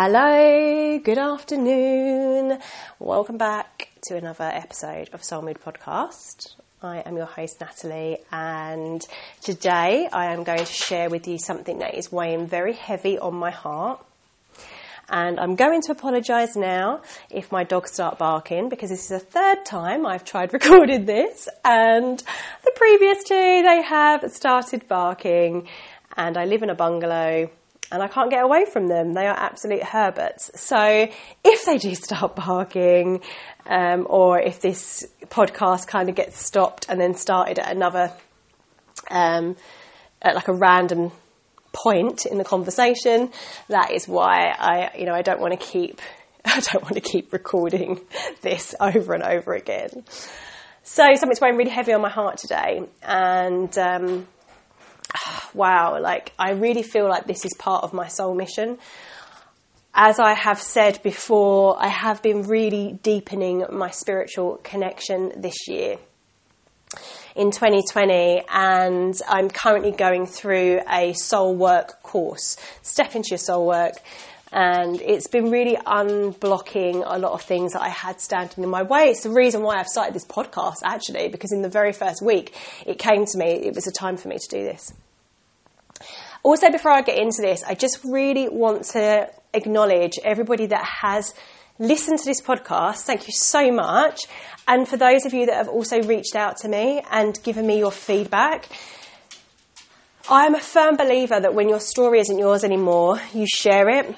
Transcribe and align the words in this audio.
Hello, 0.00 0.96
good 1.00 1.18
afternoon. 1.18 2.60
Welcome 3.00 3.36
back 3.36 3.88
to 4.02 4.16
another 4.16 4.44
episode 4.44 5.10
of 5.12 5.24
Soul 5.24 5.42
Mood 5.42 5.58
Podcast. 5.58 6.54
I 6.80 6.98
am 6.98 7.16
your 7.16 7.26
host, 7.26 7.60
Natalie, 7.60 8.18
and 8.30 9.04
today 9.42 10.08
I 10.12 10.26
am 10.26 10.44
going 10.44 10.60
to 10.60 10.72
share 10.72 11.10
with 11.10 11.26
you 11.26 11.36
something 11.36 11.80
that 11.80 11.96
is 11.96 12.12
weighing 12.12 12.46
very 12.46 12.74
heavy 12.74 13.18
on 13.18 13.34
my 13.34 13.50
heart. 13.50 13.98
And 15.08 15.40
I'm 15.40 15.56
going 15.56 15.82
to 15.82 15.90
apologise 15.90 16.54
now 16.54 17.02
if 17.28 17.50
my 17.50 17.64
dogs 17.64 17.90
start 17.90 18.18
barking 18.18 18.68
because 18.68 18.90
this 18.90 19.02
is 19.02 19.08
the 19.08 19.18
third 19.18 19.64
time 19.64 20.06
I've 20.06 20.24
tried 20.24 20.52
recording 20.60 21.06
this, 21.06 21.48
and 21.64 22.22
the 22.64 22.72
previous 22.76 23.24
two 23.24 23.34
they 23.34 23.82
have 23.82 24.30
started 24.30 24.86
barking. 24.86 25.66
And 26.16 26.36
I 26.36 26.44
live 26.44 26.62
in 26.62 26.70
a 26.70 26.76
bungalow 26.76 27.50
and 27.90 28.02
I 28.02 28.08
can't 28.08 28.30
get 28.30 28.44
away 28.44 28.64
from 28.66 28.88
them. 28.88 29.14
They 29.14 29.26
are 29.26 29.36
absolute 29.36 29.82
herberts. 29.82 30.50
So 30.60 31.08
if 31.44 31.64
they 31.64 31.78
do 31.78 31.94
start 31.94 32.36
barking, 32.36 33.22
um, 33.66 34.06
or 34.08 34.40
if 34.40 34.60
this 34.60 35.06
podcast 35.26 35.86
kind 35.86 36.08
of 36.08 36.14
gets 36.14 36.44
stopped 36.44 36.86
and 36.88 37.00
then 37.00 37.14
started 37.14 37.58
at 37.58 37.70
another, 37.74 38.12
um, 39.10 39.56
at 40.20 40.34
like 40.34 40.48
a 40.48 40.54
random 40.54 41.12
point 41.72 42.26
in 42.26 42.38
the 42.38 42.44
conversation, 42.44 43.30
that 43.68 43.92
is 43.92 44.08
why 44.08 44.54
I, 44.58 44.96
you 44.98 45.06
know, 45.06 45.14
I 45.14 45.22
don't 45.22 45.40
want 45.40 45.58
to 45.58 45.64
keep, 45.64 46.00
I 46.44 46.60
don't 46.60 46.82
want 46.82 46.94
to 46.94 47.00
keep 47.00 47.32
recording 47.32 48.00
this 48.42 48.74
over 48.80 49.14
and 49.14 49.22
over 49.22 49.54
again. 49.54 50.04
So 50.82 51.04
something's 51.14 51.40
weighing 51.40 51.56
really 51.56 51.70
heavy 51.70 51.92
on 51.92 52.02
my 52.02 52.10
heart 52.10 52.38
today, 52.38 52.82
and. 53.02 53.76
Um, 53.78 54.26
wow, 55.54 56.00
like 56.00 56.32
I 56.38 56.52
really 56.52 56.82
feel 56.82 57.08
like 57.08 57.26
this 57.26 57.44
is 57.44 57.54
part 57.58 57.84
of 57.84 57.92
my 57.92 58.08
soul 58.08 58.34
mission. 58.34 58.78
As 59.94 60.18
I 60.20 60.34
have 60.34 60.60
said 60.60 61.02
before, 61.02 61.80
I 61.82 61.88
have 61.88 62.22
been 62.22 62.42
really 62.44 62.98
deepening 63.02 63.64
my 63.70 63.90
spiritual 63.90 64.60
connection 64.62 65.32
this 65.40 65.66
year 65.66 65.98
in 67.34 67.50
2020 67.50 68.42
and 68.48 69.20
I'm 69.28 69.48
currently 69.48 69.92
going 69.92 70.26
through 70.26 70.80
a 70.90 71.12
soul 71.14 71.54
work 71.54 72.02
course. 72.02 72.56
Step 72.82 73.14
into 73.14 73.30
your 73.30 73.38
soul 73.38 73.66
work 73.66 73.94
and 74.52 75.00
it's 75.00 75.26
been 75.26 75.50
really 75.50 75.76
unblocking 75.76 77.02
a 77.06 77.18
lot 77.18 77.32
of 77.32 77.42
things 77.42 77.72
that 77.74 77.82
I 77.82 77.88
had 77.88 78.20
standing 78.20 78.64
in 78.64 78.70
my 78.70 78.82
way. 78.82 79.10
It's 79.10 79.22
the 79.22 79.30
reason 79.30 79.62
why 79.62 79.78
I've 79.78 79.88
started 79.88 80.14
this 80.14 80.24
podcast 80.24 80.76
actually 80.84 81.28
because 81.28 81.52
in 81.52 81.62
the 81.62 81.68
very 81.68 81.92
first 81.92 82.22
week 82.22 82.54
it 82.86 82.98
came 82.98 83.26
to 83.26 83.38
me 83.38 83.46
it 83.46 83.74
was 83.74 83.86
a 83.86 83.92
time 83.92 84.16
for 84.16 84.28
me 84.28 84.38
to 84.38 84.48
do 84.48 84.64
this. 84.64 84.92
Also, 86.42 86.70
before 86.70 86.92
I 86.92 87.02
get 87.02 87.18
into 87.18 87.42
this, 87.42 87.64
I 87.64 87.74
just 87.74 87.98
really 88.04 88.48
want 88.48 88.84
to 88.92 89.28
acknowledge 89.52 90.18
everybody 90.24 90.66
that 90.66 90.84
has 90.84 91.34
listened 91.80 92.20
to 92.20 92.24
this 92.24 92.40
podcast. 92.40 93.02
Thank 93.02 93.26
you 93.26 93.32
so 93.34 93.72
much. 93.72 94.20
And 94.66 94.88
for 94.88 94.96
those 94.96 95.26
of 95.26 95.34
you 95.34 95.46
that 95.46 95.56
have 95.56 95.68
also 95.68 96.00
reached 96.02 96.36
out 96.36 96.58
to 96.58 96.68
me 96.68 97.02
and 97.10 97.38
given 97.42 97.66
me 97.66 97.78
your 97.78 97.90
feedback, 97.90 98.68
I 100.30 100.46
am 100.46 100.54
a 100.54 100.60
firm 100.60 100.96
believer 100.96 101.40
that 101.40 101.54
when 101.54 101.68
your 101.68 101.80
story 101.80 102.20
isn't 102.20 102.38
yours 102.38 102.62
anymore, 102.62 103.20
you 103.34 103.46
share 103.46 103.88
it 103.88 104.14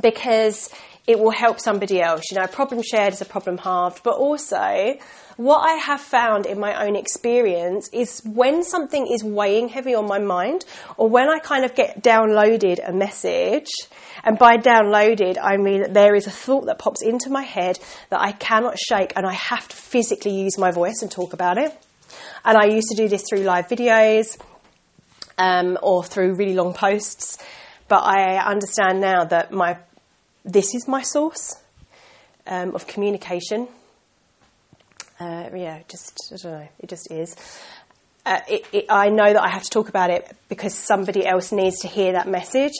because 0.00 0.70
it 1.06 1.18
will 1.18 1.30
help 1.30 1.58
somebody 1.58 2.02
else. 2.02 2.24
You 2.30 2.36
know, 2.36 2.44
a 2.44 2.48
problem 2.48 2.82
shared 2.82 3.14
is 3.14 3.22
a 3.22 3.24
problem 3.24 3.56
halved, 3.56 4.02
but 4.02 4.16
also 4.18 4.98
what 5.38 5.58
I 5.60 5.74
have 5.74 6.00
found 6.00 6.46
in 6.46 6.58
my 6.60 6.84
own 6.84 6.96
experience 6.96 7.88
is 7.92 8.20
when 8.24 8.62
something 8.62 9.06
is 9.06 9.24
weighing 9.24 9.68
heavy 9.68 9.94
on 9.94 10.06
my 10.06 10.18
mind, 10.18 10.64
or 10.96 11.08
when 11.08 11.30
I 11.30 11.38
kind 11.38 11.64
of 11.64 11.74
get 11.74 12.02
downloaded 12.02 12.86
a 12.86 12.92
message, 12.92 13.68
and 14.24 14.36
by 14.36 14.56
downloaded, 14.58 15.38
I 15.40 15.56
mean 15.56 15.80
that 15.82 15.94
there 15.94 16.14
is 16.14 16.26
a 16.26 16.30
thought 16.30 16.66
that 16.66 16.78
pops 16.78 17.02
into 17.02 17.30
my 17.30 17.42
head 17.42 17.78
that 18.10 18.20
I 18.20 18.32
cannot 18.32 18.78
shake, 18.78 19.12
and 19.16 19.24
I 19.24 19.32
have 19.32 19.66
to 19.68 19.76
physically 19.76 20.32
use 20.32 20.58
my 20.58 20.72
voice 20.72 21.02
and 21.02 21.10
talk 21.10 21.32
about 21.32 21.56
it. 21.56 21.72
And 22.44 22.58
I 22.58 22.66
used 22.66 22.88
to 22.88 22.96
do 22.96 23.08
this 23.08 23.24
through 23.28 23.44
live 23.44 23.68
videos 23.68 24.38
um, 25.38 25.78
or 25.82 26.04
through 26.04 26.34
really 26.34 26.54
long 26.54 26.74
posts, 26.74 27.38
but 27.86 28.02
I 28.04 28.36
understand 28.44 29.00
now 29.00 29.24
that 29.24 29.52
my 29.52 29.78
this 30.44 30.74
is 30.74 30.88
my 30.88 31.02
source 31.02 31.56
um, 32.46 32.74
of 32.74 32.86
communication 32.86 33.68
uh, 35.20 35.50
yeah, 35.54 35.80
just 35.88 36.32
I 36.32 36.36
don't 36.36 36.60
know. 36.60 36.68
It 36.78 36.88
just 36.88 37.10
is. 37.10 37.34
Uh, 38.24 38.40
it, 38.48 38.66
it, 38.72 38.86
I 38.88 39.08
know 39.08 39.32
that 39.32 39.42
I 39.42 39.48
have 39.48 39.62
to 39.62 39.70
talk 39.70 39.88
about 39.88 40.10
it 40.10 40.30
because 40.48 40.74
somebody 40.74 41.26
else 41.26 41.50
needs 41.50 41.80
to 41.80 41.88
hear 41.88 42.12
that 42.12 42.28
message. 42.28 42.74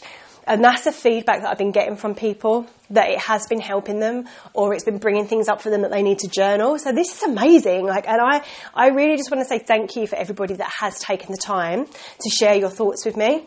And 0.46 0.64
that's 0.64 0.84
the 0.84 0.92
feedback 0.92 1.42
that 1.42 1.50
I've 1.50 1.58
been 1.58 1.72
getting 1.72 1.96
from 1.96 2.14
people 2.14 2.66
that 2.90 3.10
it 3.10 3.18
has 3.18 3.46
been 3.48 3.60
helping 3.60 3.98
them 3.98 4.28
or 4.54 4.72
it's 4.72 4.84
been 4.84 4.96
bringing 4.96 5.26
things 5.26 5.46
up 5.46 5.60
for 5.60 5.68
them 5.68 5.82
that 5.82 5.90
they 5.90 6.02
need 6.02 6.20
to 6.20 6.28
journal. 6.28 6.78
So 6.78 6.90
this 6.92 7.14
is 7.14 7.22
amazing. 7.22 7.84
Like, 7.84 8.08
and 8.08 8.18
I, 8.18 8.42
I 8.72 8.88
really 8.88 9.16
just 9.16 9.30
want 9.30 9.42
to 9.42 9.48
say 9.48 9.58
thank 9.58 9.94
you 9.94 10.06
for 10.06 10.16
everybody 10.16 10.54
that 10.54 10.70
has 10.80 10.98
taken 11.00 11.32
the 11.32 11.38
time 11.38 11.84
to 11.86 12.30
share 12.30 12.54
your 12.54 12.70
thoughts 12.70 13.04
with 13.04 13.16
me. 13.16 13.46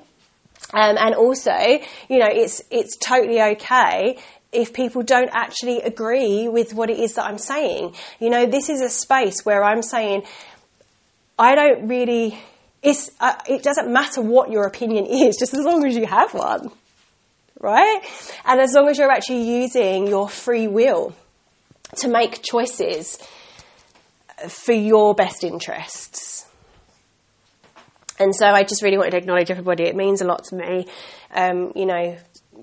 Um, 0.73 0.95
and 0.97 1.15
also, 1.15 1.51
you 2.09 2.19
know, 2.19 2.29
it's, 2.29 2.61
it's 2.71 2.95
totally 2.97 3.41
okay 3.41 4.17
if 4.51 4.73
people 4.73 5.01
don't 5.01 5.29
actually 5.31 5.81
agree 5.81 6.47
with 6.47 6.73
what 6.73 6.89
it 6.89 6.99
is 6.99 7.15
that 7.15 7.25
I'm 7.25 7.37
saying. 7.37 7.95
You 8.19 8.29
know, 8.29 8.45
this 8.45 8.69
is 8.69 8.81
a 8.81 8.89
space 8.89 9.45
where 9.45 9.63
I'm 9.63 9.81
saying, 9.81 10.23
I 11.37 11.55
don't 11.55 11.87
really, 11.87 12.37
it's, 12.83 13.09
uh, 13.19 13.35
it 13.47 13.63
doesn't 13.63 13.91
matter 13.91 14.21
what 14.21 14.51
your 14.51 14.65
opinion 14.65 15.05
is, 15.05 15.37
just 15.37 15.53
as 15.53 15.65
long 15.65 15.85
as 15.85 15.95
you 15.95 16.05
have 16.05 16.33
one, 16.33 16.71
right? 17.59 18.01
And 18.45 18.59
as 18.59 18.73
long 18.73 18.89
as 18.89 18.97
you're 18.97 19.11
actually 19.11 19.43
using 19.43 20.07
your 20.07 20.29
free 20.29 20.67
will 20.67 21.15
to 21.97 22.07
make 22.07 22.41
choices 22.43 23.17
for 24.47 24.73
your 24.73 25.13
best 25.15 25.43
interests. 25.43 26.45
And 28.21 28.35
so 28.35 28.45
I 28.45 28.61
just 28.61 28.83
really 28.83 28.97
wanted 28.97 29.11
to 29.11 29.17
acknowledge 29.17 29.49
everybody. 29.49 29.85
It 29.85 29.95
means 29.95 30.21
a 30.21 30.25
lot 30.25 30.43
to 30.45 30.55
me. 30.55 30.85
Um, 31.33 31.71
you 31.75 31.87
know, 31.87 32.15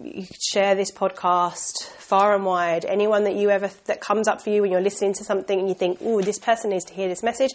you 0.05 0.25
share 0.41 0.77
this 0.77 0.93
podcast 0.93 1.83
far 1.99 2.33
and 2.37 2.45
wide. 2.45 2.85
Anyone 2.85 3.25
that 3.25 3.35
you 3.35 3.51
ever 3.51 3.69
that 3.87 4.01
comes 4.01 4.29
up 4.29 4.41
for 4.41 4.51
you 4.51 4.63
when 4.63 4.71
you're 4.71 4.81
listening 4.81 5.15
to 5.15 5.25
something 5.25 5.59
and 5.59 5.69
you 5.69 5.75
think, 5.75 5.99
"Oh, 6.01 6.21
this 6.21 6.39
person 6.39 6.71
needs 6.71 6.85
to 6.85 6.95
hear 6.95 7.09
this 7.09 7.25
message," 7.25 7.51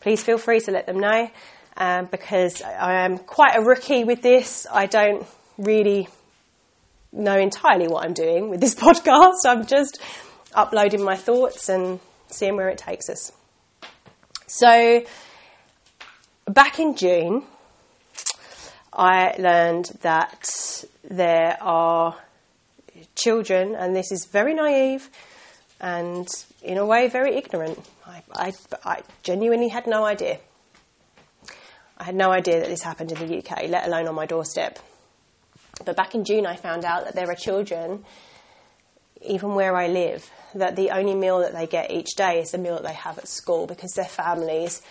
please 0.00 0.22
feel 0.22 0.38
free 0.38 0.60
to 0.60 0.70
let 0.70 0.86
them 0.86 0.98
know. 0.98 1.30
Um, 1.76 2.06
because 2.06 2.62
I 2.62 3.04
am 3.04 3.18
quite 3.18 3.54
a 3.54 3.60
rookie 3.60 4.04
with 4.04 4.22
this. 4.22 4.66
I 4.72 4.86
don't 4.86 5.26
really 5.58 6.08
know 7.12 7.36
entirely 7.36 7.86
what 7.86 8.06
I'm 8.06 8.14
doing 8.14 8.48
with 8.48 8.60
this 8.62 8.74
podcast. 8.86 9.44
I'm 9.46 9.66
just 9.66 10.00
uploading 10.54 11.04
my 11.04 11.16
thoughts 11.16 11.68
and 11.68 12.00
seeing 12.28 12.56
where 12.56 12.70
it 12.70 12.78
takes 12.78 13.10
us. 13.10 13.30
So, 14.46 15.04
back 16.52 16.78
in 16.78 16.96
June, 16.96 17.44
I 18.92 19.34
learned 19.38 19.86
that 20.02 20.84
there 21.02 21.56
are 21.60 22.16
children, 23.14 23.74
and 23.74 23.96
this 23.96 24.12
is 24.12 24.26
very 24.26 24.54
naive 24.54 25.08
and 25.80 26.28
in 26.62 26.78
a 26.78 26.86
way 26.86 27.08
very 27.08 27.34
ignorant. 27.36 27.78
I, 28.06 28.22
I, 28.34 28.52
I 28.84 29.02
genuinely 29.22 29.68
had 29.68 29.86
no 29.86 30.04
idea. 30.04 30.38
I 31.98 32.04
had 32.04 32.14
no 32.14 32.30
idea 32.30 32.60
that 32.60 32.68
this 32.68 32.82
happened 32.82 33.12
in 33.12 33.26
the 33.26 33.38
UK, 33.38 33.68
let 33.68 33.86
alone 33.86 34.06
on 34.06 34.14
my 34.14 34.26
doorstep. 34.26 34.78
But 35.84 35.96
back 35.96 36.14
in 36.14 36.24
June, 36.24 36.46
I 36.46 36.56
found 36.56 36.84
out 36.84 37.04
that 37.04 37.14
there 37.14 37.30
are 37.30 37.34
children, 37.34 38.04
even 39.22 39.54
where 39.54 39.74
I 39.74 39.88
live, 39.88 40.30
that 40.54 40.76
the 40.76 40.90
only 40.90 41.14
meal 41.14 41.40
that 41.40 41.52
they 41.52 41.66
get 41.66 41.90
each 41.90 42.14
day 42.16 42.40
is 42.40 42.50
the 42.50 42.58
meal 42.58 42.74
that 42.74 42.84
they 42.84 42.92
have 42.92 43.18
at 43.18 43.26
school 43.26 43.66
because 43.66 43.92
their 43.92 44.04
families 44.04 44.82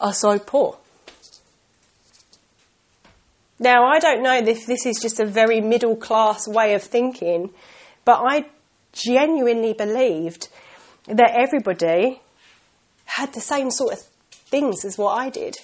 are 0.00 0.12
so 0.12 0.38
poor. 0.38 0.78
Now, 3.60 3.86
I 3.86 3.98
don't 3.98 4.22
know 4.22 4.36
if 4.36 4.66
this 4.66 4.86
is 4.86 5.00
just 5.00 5.18
a 5.18 5.26
very 5.26 5.60
middle 5.60 5.96
class 5.96 6.46
way 6.46 6.74
of 6.74 6.82
thinking, 6.82 7.50
but 8.04 8.20
I 8.24 8.46
genuinely 8.92 9.72
believed 9.72 10.48
that 11.06 11.32
everybody 11.34 12.20
had 13.04 13.32
the 13.32 13.40
same 13.40 13.70
sort 13.70 13.94
of 13.94 14.00
things 14.30 14.84
as 14.84 14.96
what 14.96 15.14
I 15.14 15.30
did. 15.30 15.56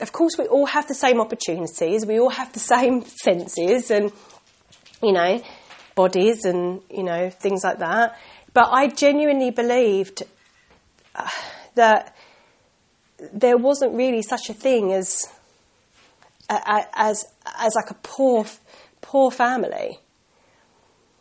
Of 0.00 0.12
course, 0.12 0.38
we 0.38 0.46
all 0.46 0.66
have 0.66 0.88
the 0.88 0.94
same 0.94 1.20
opportunities, 1.20 2.06
we 2.06 2.18
all 2.18 2.30
have 2.30 2.52
the 2.54 2.60
same 2.60 3.04
senses 3.22 3.90
and, 3.90 4.12
you 5.02 5.12
know, 5.12 5.42
bodies 5.94 6.46
and, 6.46 6.80
you 6.88 7.02
know, 7.02 7.28
things 7.28 7.62
like 7.62 7.80
that. 7.80 8.18
But 8.54 8.70
I 8.70 8.88
genuinely 8.88 9.50
believed 9.50 10.22
that 11.74 12.14
there 13.32 13.56
wasn't 13.56 13.94
really 13.94 14.22
such 14.22 14.48
a 14.50 14.54
thing 14.54 14.92
as 14.92 15.26
as 16.48 17.26
as 17.58 17.74
like 17.74 17.90
a 17.90 17.98
poor 18.02 18.46
poor 19.00 19.30
family. 19.30 19.98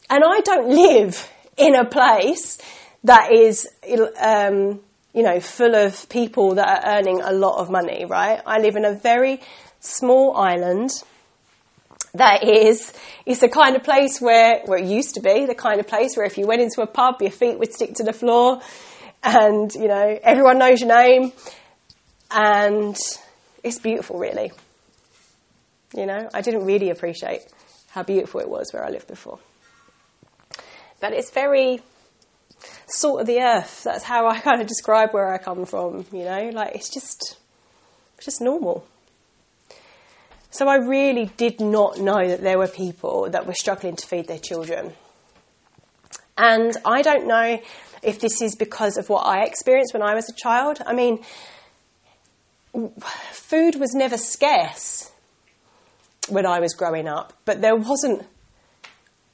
And 0.10 0.24
I 0.26 0.40
don't 0.40 0.70
live 0.70 1.30
in 1.58 1.76
a 1.76 1.86
place 1.86 2.58
that 3.04 3.32
is 3.32 3.68
um, 4.20 4.80
you 5.14 5.24
know 5.24 5.40
full 5.40 5.76
of 5.76 6.08
people 6.10 6.56
that 6.56 6.68
are 6.68 6.98
earning 6.98 7.22
a 7.22 7.32
lot 7.32 7.60
of 7.60 7.70
money, 7.70 8.06
right? 8.06 8.42
I 8.46 8.60
live 8.60 8.76
in 8.76 8.86
a 8.86 8.94
very 8.94 9.42
small 9.80 10.36
island 10.36 10.90
that 12.14 12.44
is 12.44 12.92
is 13.26 13.40
the 13.40 13.50
kind 13.50 13.76
of 13.76 13.84
place 13.84 14.20
where 14.20 14.62
where 14.66 14.80
it 14.80 14.86
used 14.86 15.14
to 15.16 15.22
be 15.22 15.46
the 15.46 15.56
kind 15.56 15.80
of 15.80 15.88
place 15.88 16.18
where 16.18 16.26
if 16.26 16.38
you 16.38 16.48
went 16.48 16.62
into 16.62 16.82
a 16.82 16.88
pub 16.88 17.22
your 17.22 17.32
feet 17.32 17.60
would 17.60 17.72
stick 17.72 17.94
to 17.94 18.04
the 18.04 18.14
floor 18.14 18.60
and 19.24 19.74
you 19.74 19.88
know 19.88 20.20
everyone 20.24 20.60
knows 20.60 20.82
your 20.82 20.90
name. 20.90 21.32
And 22.32 22.98
it's 23.64 23.80
beautiful 23.80 24.20
really. 24.20 24.52
You 25.96 26.06
know 26.06 26.30
i 26.34 26.42
didn't 26.42 26.66
really 26.66 26.92
appreciate 26.92 27.42
how 27.90 28.04
beautiful 28.04 28.40
it 28.40 28.50
was 28.50 28.72
where 28.72 28.86
i 28.86 28.90
lived 28.90 29.08
before. 29.08 29.40
But 31.02 31.14
it's 31.14 31.32
very 31.32 31.82
salt 32.88 33.22
of 33.22 33.28
the 33.28 33.40
earth. 33.40 33.84
That's 33.84 34.04
how 34.04 34.28
i 34.28 34.40
kind 34.48 34.62
of 34.62 34.68
describe 34.68 35.14
where 35.14 35.34
i 35.34 35.38
come 35.38 35.66
from 35.66 36.06
you 36.12 36.26
know? 36.26 36.50
Like 36.54 36.76
it's 36.76 36.90
just 36.90 37.38
it's 38.18 38.26
just 38.26 38.42
normal. 38.42 38.86
So 40.52 40.68
I 40.68 40.78
really 40.78 41.32
did 41.38 41.62
not 41.62 42.00
know 42.00 42.28
that 42.28 42.42
there 42.42 42.58
were 42.58 42.68
people 42.68 43.30
that 43.30 43.46
were 43.46 43.54
struggling 43.54 43.96
to 43.96 44.08
feed 44.08 44.28
their 44.28 44.40
children. 44.40 44.94
And 46.38 46.76
I 46.86 47.02
don't 47.02 47.28
know 47.28 47.60
if 48.02 48.20
this 48.20 48.42
is 48.42 48.56
because 48.56 48.98
of 48.98 49.10
what 49.10 49.26
I 49.26 49.44
experienced 49.44 49.94
when 49.94 50.04
I 50.04 50.14
was 50.14 50.30
a 50.30 50.34
child. 50.34 50.82
I 50.86 50.94
mean, 50.94 51.24
food 53.32 53.76
was 53.76 53.94
never 53.94 54.18
scarce 54.18 55.12
when 56.28 56.46
I 56.46 56.60
was 56.60 56.74
growing 56.74 57.08
up, 57.08 57.34
but 57.46 57.62
there 57.62 57.76
wasn't 57.76 58.26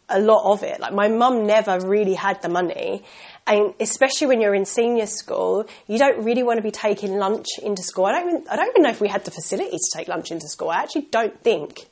a 0.08 0.20
lot 0.20 0.52
of 0.52 0.64
it. 0.64 0.80
Like 0.80 0.94
my 0.94 1.08
mum 1.08 1.46
never 1.46 1.80
really 1.80 2.14
had 2.14 2.42
the 2.42 2.50
money, 2.50 3.04
and 3.48 3.74
especially 3.80 4.28
when 4.28 4.42
you're 4.42 4.56
in 4.56 4.66
senior 4.66 5.06
school, 5.06 5.68
you 5.88 5.98
don't 5.98 6.24
really 6.24 6.44
want 6.44 6.58
to 6.58 6.64
be 6.64 6.72
taking 6.72 7.18
lunch 7.18 7.48
into 7.62 7.84
school. 7.84 8.06
I 8.06 8.12
don't 8.12 8.30
even, 8.30 8.48
I 8.50 8.56
don't 8.56 8.70
even 8.70 8.84
know 8.84 8.90
if 8.90 9.02
we 9.02 9.08
had 9.08 9.26
the 9.26 9.32
facility 9.32 9.78
to 9.78 9.98
take 9.98 10.08
lunch 10.08 10.32
into 10.32 10.48
school. 10.48 10.70
I 10.70 10.78
actually 10.78 11.08
don't 11.12 11.40
think 11.44 11.88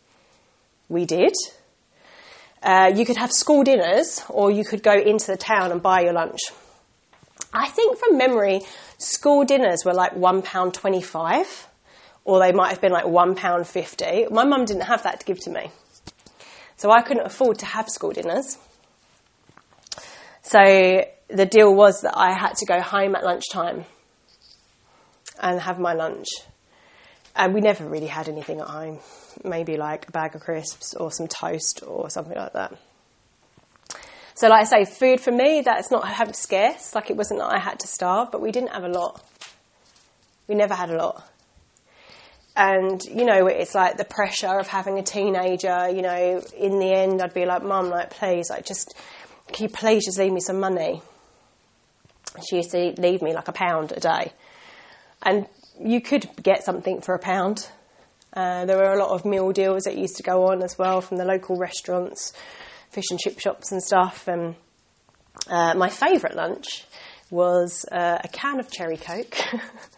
we 0.90 1.06
did. 1.06 1.34
Uh, 2.62 2.92
you 2.96 3.06
could 3.06 3.18
have 3.18 3.31
school 3.31 3.64
dinners, 3.64 4.24
or 4.30 4.50
you 4.50 4.64
could 4.64 4.81
go 4.81 4.94
into 4.94 5.28
the 5.28 5.38
town 5.38 5.72
and 5.72 5.81
buy 5.81 6.02
your 6.02 6.14
lunch. 6.14 6.40
I 7.53 7.69
think 7.69 7.97
from 7.97 8.17
memory, 8.17 8.61
school 8.97 9.45
dinners 9.45 9.85
were 9.85 9.94
like 9.94 10.15
one 10.15 10.41
pound 10.41 10.73
twenty-five, 10.73 11.67
or 12.25 12.39
they 12.39 12.51
might 12.51 12.69
have 12.69 12.81
been 12.81 12.91
like 12.91 13.05
one 13.05 13.35
pound 13.35 13.67
fifty. 13.67 14.25
My 14.29 14.44
mum 14.44 14.65
didn't 14.65 14.83
have 14.83 15.03
that 15.03 15.19
to 15.19 15.25
give 15.25 15.39
to 15.41 15.51
me, 15.51 15.69
so 16.75 16.89
I 16.91 17.01
couldn't 17.01 17.25
afford 17.25 17.59
to 17.59 17.65
have 17.65 17.88
school 17.89 18.11
dinners. 18.11 18.57
So 20.41 21.05
the 21.27 21.45
deal 21.45 21.73
was 21.73 22.01
that 22.01 22.17
I 22.17 22.33
had 22.33 22.55
to 22.55 22.65
go 22.65 22.81
home 22.81 23.15
at 23.15 23.23
lunchtime 23.23 23.85
and 25.41 25.61
have 25.61 25.79
my 25.79 25.94
lunch. 25.94 26.27
And 27.35 27.53
we 27.53 27.61
never 27.61 27.85
really 27.88 28.07
had 28.07 28.29
anything 28.29 28.59
at 28.59 28.67
home. 28.67 29.00
Maybe 29.44 29.77
like 29.77 30.07
a 30.09 30.11
bag 30.11 30.35
of 30.35 30.41
crisps 30.41 30.94
or 30.94 31.11
some 31.11 31.27
toast 31.27 31.81
or 31.85 32.09
something 32.11 32.38
like 32.38 32.53
that. 32.53 32.77
So, 34.35 34.47
like 34.50 34.62
I 34.62 34.63
say, 34.63 34.85
food 34.85 35.21
for 35.21 35.31
me, 35.31 35.62
that's 35.62 35.91
not 35.91 36.35
scarce. 36.35 36.95
Like 36.95 37.09
it 37.09 37.18
wasn't 37.18 37.39
that 37.39 37.53
I 37.53 37.59
had 37.59 37.80
to 37.80 37.88
starve, 37.88 38.31
but 38.31 38.41
we 38.41 38.51
didn't 38.51 38.71
have 38.71 38.83
a 38.83 38.89
lot. 38.89 39.24
We 40.47 40.56
never 40.56 40.74
had 40.74 40.89
a 40.89 40.97
lot. 40.97 41.30
And, 42.56 43.03
you 43.06 43.25
know, 43.25 43.47
it's 43.47 43.74
like 43.74 43.97
the 43.97 44.06
pressure 44.06 44.59
of 44.59 44.68
having 44.68 45.00
a 45.00 45.03
teenager, 45.03 45.89
you 45.89 46.03
know, 46.03 46.44
in 46.56 46.80
the 46.80 46.94
end, 46.94 47.21
I'd 47.21 47.33
be 47.33 47.45
like, 47.45 47.63
Mum, 47.63 47.89
like, 47.89 48.12
please, 48.12 48.50
like, 48.50 48.65
just, 48.65 48.94
can 49.51 49.63
you 49.63 49.69
please 49.69 50.06
just 50.06 50.19
leave 50.19 50.31
me 50.31 50.39
some 50.39 50.59
money? 50.59 51.01
she 52.50 52.57
used 52.57 52.71
to 52.71 52.94
leave 52.97 53.21
me 53.21 53.33
like 53.33 53.47
a 53.47 53.51
pound 53.51 53.91
a 53.91 54.00
day. 54.00 54.33
And 55.21 55.47
you 55.79 56.01
could 56.01 56.29
get 56.41 56.63
something 56.63 57.01
for 57.01 57.15
a 57.15 57.19
pound. 57.19 57.69
Uh, 58.33 58.65
there 58.65 58.77
were 58.77 58.94
a 58.94 59.00
lot 59.00 59.12
of 59.12 59.25
meal 59.25 59.51
deals 59.51 59.83
that 59.83 59.97
used 59.97 60.18
to 60.18 60.24
go 60.24 60.47
on 60.47 60.63
as 60.63 60.77
well 60.77 61.01
from 61.01 61.18
the 61.18 61.25
local 61.25 61.57
restaurants, 61.57 62.33
fish 62.94 63.06
and 63.12 63.19
chip 63.19 63.40
shops 63.40 63.72
and 63.72 63.81
stuff. 63.81 64.28
And 64.28 64.56
uh, 65.48 65.74
my 65.75 65.90
favourite 65.90 66.36
lunch 66.36 66.86
was 67.30 67.86
uh, 67.92 68.19
a 68.24 68.28
can 68.28 68.60
of 68.60 68.72
cherry 68.72 68.98
coke 68.98 69.36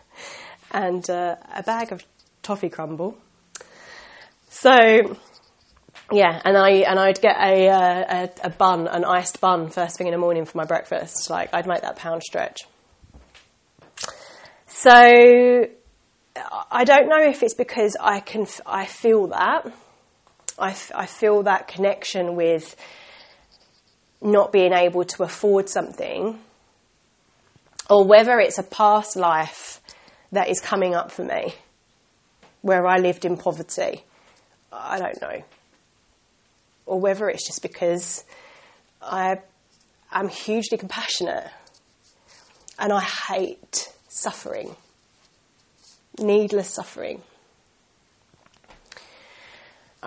and 0.72 1.08
uh, 1.10 1.36
a 1.54 1.64
bag 1.64 1.92
of 1.92 2.04
toffee 2.42 2.70
crumble. 2.70 3.18
So 4.50 5.18
yeah, 6.12 6.42
and 6.46 6.56
I 6.56 6.70
and 6.70 7.00
I'd 7.00 7.20
get 7.20 7.36
a, 7.38 7.68
uh, 7.68 8.28
a, 8.44 8.48
a 8.48 8.50
bun, 8.50 8.88
an 8.88 9.04
iced 9.04 9.42
bun, 9.42 9.70
first 9.70 9.98
thing 9.98 10.08
in 10.08 10.12
the 10.12 10.20
morning 10.20 10.46
for 10.46 10.58
my 10.58 10.66
breakfast. 10.66 11.30
Like 11.30 11.50
I'd 11.54 11.68
make 11.68 11.82
that 11.82 11.98
pound 11.98 12.24
stretch. 12.24 12.62
So 14.68 15.68
I 16.72 16.84
don't 16.84 17.10
know 17.10 17.22
if 17.22 17.44
it's 17.44 17.54
because 17.54 17.98
I 18.00 18.20
can 18.20 18.46
I 18.66 18.86
feel 18.86 19.28
that 19.28 19.72
I, 20.58 20.76
I 20.94 21.06
feel 21.06 21.44
that 21.44 21.68
connection 21.68 22.36
with 22.36 22.76
not 24.22 24.52
being 24.52 24.74
able 24.74 25.04
to 25.04 25.24
afford 25.24 25.70
something, 25.70 26.40
or 27.90 28.06
whether 28.06 28.40
it's 28.40 28.58
a 28.58 28.64
past 28.64 29.16
life 29.16 29.82
that 30.32 30.50
is 30.50 30.60
coming 30.60 30.96
up 30.96 31.12
for 31.12 31.24
me, 31.24 31.54
where 32.62 32.88
I 32.88 32.98
lived 32.98 33.26
in 33.26 33.38
poverty. 33.38 34.04
I 34.72 35.00
don't 35.00 35.22
know 35.22 35.44
or 36.86 37.00
whether 37.00 37.30
it's 37.30 37.46
just 37.46 37.62
because 37.62 38.24
I 39.02 39.40
am 40.12 40.30
hugely 40.30 40.78
compassionate 40.78 41.50
and 42.78 42.92
I 42.94 43.02
hate 43.02 43.92
suffering, 44.08 44.76
needless 46.20 46.70
suffering. 46.70 47.22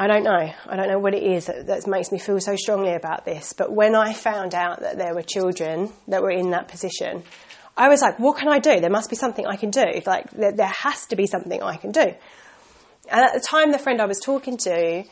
I 0.00 0.06
don't 0.06 0.22
know. 0.22 0.52
I 0.66 0.76
don't 0.76 0.86
know 0.86 1.00
what 1.00 1.12
it 1.12 1.24
is 1.24 1.46
that, 1.46 1.66
that, 1.66 1.88
makes 1.88 2.12
me 2.12 2.20
feel 2.20 2.38
so 2.38 2.54
strongly 2.54 2.94
about 2.94 3.24
this. 3.24 3.52
But 3.52 3.72
when 3.72 3.96
I 3.96 4.12
found 4.12 4.54
out 4.54 4.78
that 4.80 4.96
there 4.96 5.12
were 5.12 5.22
children 5.22 5.90
that 6.06 6.22
were 6.22 6.30
in 6.30 6.50
that 6.50 6.68
position, 6.68 7.24
I 7.76 7.88
was 7.88 8.00
like, 8.00 8.16
what 8.20 8.38
can 8.38 8.46
I 8.48 8.60
do? 8.60 8.78
There 8.78 8.90
must 8.90 9.10
be 9.10 9.16
something 9.16 9.44
I 9.44 9.56
can 9.56 9.70
do. 9.70 9.84
Like, 10.06 10.30
there, 10.30 10.52
there 10.52 10.68
has 10.68 11.06
to 11.06 11.16
be 11.16 11.26
something 11.26 11.60
I 11.64 11.76
can 11.76 11.90
do. 11.90 12.14
And 13.10 13.24
at 13.24 13.34
the 13.34 13.40
time, 13.40 13.72
the 13.72 13.78
friend 13.78 14.00
I 14.00 14.06
was 14.06 14.20
talking 14.20 14.56
to 14.58 15.02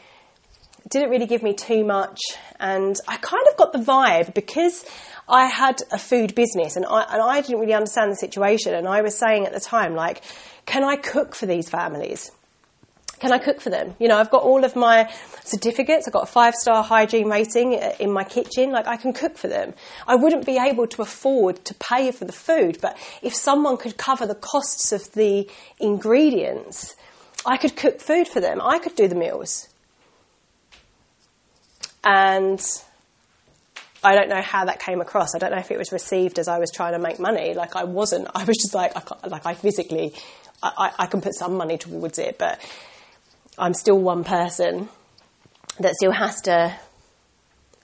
didn't 0.89 1.11
really 1.11 1.27
give 1.27 1.43
me 1.43 1.53
too 1.53 1.85
much. 1.85 2.21
And 2.61 2.95
I 3.09 3.17
kind 3.17 3.45
of 3.51 3.57
got 3.57 3.73
the 3.73 3.81
vibe 3.81 4.35
because 4.35 4.85
I 5.29 5.47
had 5.47 5.83
a 5.91 5.99
food 5.99 6.37
business 6.37 6.77
and 6.77 6.87
I, 6.87 7.03
and 7.11 7.21
I 7.21 7.41
didn't 7.41 7.59
really 7.59 7.75
understand 7.75 8.13
the 8.13 8.17
situation. 8.17 8.73
And 8.73 8.87
I 8.87 9.03
was 9.03 9.19
saying 9.19 9.47
at 9.47 9.53
the 9.53 9.59
time, 9.59 9.97
like, 9.97 10.23
can 10.65 10.85
I 10.85 10.95
cook 10.95 11.35
for 11.35 11.47
these 11.47 11.69
families? 11.69 12.31
Can 13.19 13.33
I 13.33 13.39
cook 13.39 13.61
for 13.61 13.71
them? 13.71 13.95
You 13.99 14.09
know, 14.09 14.19
I've 14.19 14.31
got 14.31 14.43
all 14.43 14.65
of 14.65 14.77
my 14.77 15.11
certificates. 15.43 16.07
I've 16.07 16.13
got 16.13 16.25
a 16.25 16.31
five 16.31 16.55
star 16.55 16.83
hygiene 16.83 17.31
rating 17.31 17.73
in 17.73 18.13
my 18.13 18.25
kitchen. 18.25 18.71
Like, 18.73 18.87
I 18.87 18.97
can 18.97 19.15
cook 19.15 19.39
for 19.39 19.49
them. 19.49 19.73
I 20.07 20.17
wouldn't 20.17 20.45
be 20.45 20.59
able 20.59 20.87
to 20.89 21.03
afford 21.03 21.65
to 21.65 21.75
pay 21.75 22.11
for 22.11 22.27
the 22.27 22.33
food, 22.33 22.79
but 22.83 22.99
if 23.23 23.35
someone 23.35 23.79
could 23.79 23.97
cover 23.97 24.27
the 24.27 24.35
costs 24.35 24.93
of 24.93 25.11
the 25.13 25.49
ingredients, 25.81 26.95
I 27.47 27.57
could 27.57 27.75
cook 27.77 28.01
food 28.01 28.29
for 28.29 28.41
them. 28.41 28.61
I 28.63 28.79
could 28.79 28.95
do 28.97 29.09
the 29.09 29.15
meals. 29.15 29.69
And 32.05 32.61
I 34.05 34.15
don't 34.15 34.29
know 34.29 34.43
how 34.43 34.67
that 34.67 34.79
came 34.79 35.01
across. 35.01 35.35
I 35.35 35.39
don't 35.39 35.53
know 35.53 35.59
if 35.59 35.71
it 35.71 35.79
was 35.79 35.91
received 35.91 36.39
as 36.39 36.49
I 36.49 36.59
was 36.59 36.71
trying 36.71 36.93
to 36.93 36.99
make 36.99 37.19
money. 37.19 37.55
Like 37.55 37.77
I 37.77 37.85
wasn't. 37.85 38.29
I 38.35 38.45
was 38.45 38.57
just 38.57 38.75
like, 38.75 38.93
I 38.97 39.27
like 39.27 39.47
I 39.47 39.55
physically, 39.55 40.15
I, 40.63 40.93
I 40.99 41.07
can 41.07 41.21
put 41.23 41.35
some 41.35 41.57
money 41.57 41.79
towards 41.79 42.19
it, 42.19 42.39
but 42.39 42.61
I'm 43.59 43.75
still 43.75 43.99
one 43.99 44.25
person 44.25 44.89
that 45.81 45.95
still 45.95 46.13
has 46.13 46.41
to 46.43 46.77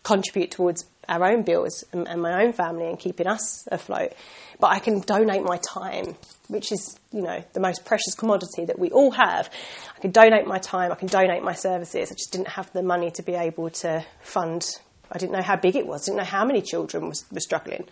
contribute 0.02 0.50
towards 0.50 0.84
our 1.08 1.24
own 1.24 1.42
bills 1.42 1.84
and, 1.92 2.06
and, 2.08 2.20
my 2.20 2.44
own 2.44 2.52
family 2.52 2.88
and 2.88 2.98
keeping 2.98 3.26
us 3.26 3.66
afloat. 3.70 4.12
But 4.60 4.68
I 4.68 4.78
can 4.78 5.00
donate 5.00 5.42
my 5.42 5.58
time, 5.58 6.14
which 6.48 6.72
is, 6.72 6.98
you 7.12 7.22
know, 7.22 7.42
the 7.54 7.60
most 7.60 7.84
precious 7.84 8.14
commodity 8.14 8.66
that 8.66 8.78
we 8.78 8.90
all 8.90 9.10
have. 9.10 9.50
I 9.96 10.00
can 10.00 10.10
donate 10.10 10.46
my 10.46 10.58
time, 10.58 10.92
I 10.92 10.94
can 10.94 11.08
donate 11.08 11.42
my 11.42 11.54
services. 11.54 12.10
I 12.10 12.14
just 12.14 12.32
didn't 12.32 12.48
have 12.48 12.72
the 12.72 12.82
money 12.82 13.10
to 13.12 13.22
be 13.22 13.34
able 13.34 13.70
to 13.70 14.04
fund. 14.20 14.64
I 15.10 15.18
didn't 15.18 15.32
know 15.32 15.42
how 15.42 15.56
big 15.56 15.76
it 15.76 15.86
was, 15.86 16.02
I 16.02 16.12
didn't 16.12 16.18
know 16.18 16.30
how 16.30 16.44
many 16.44 16.62
children 16.62 17.08
were 17.08 17.40
struggling. 17.40 17.88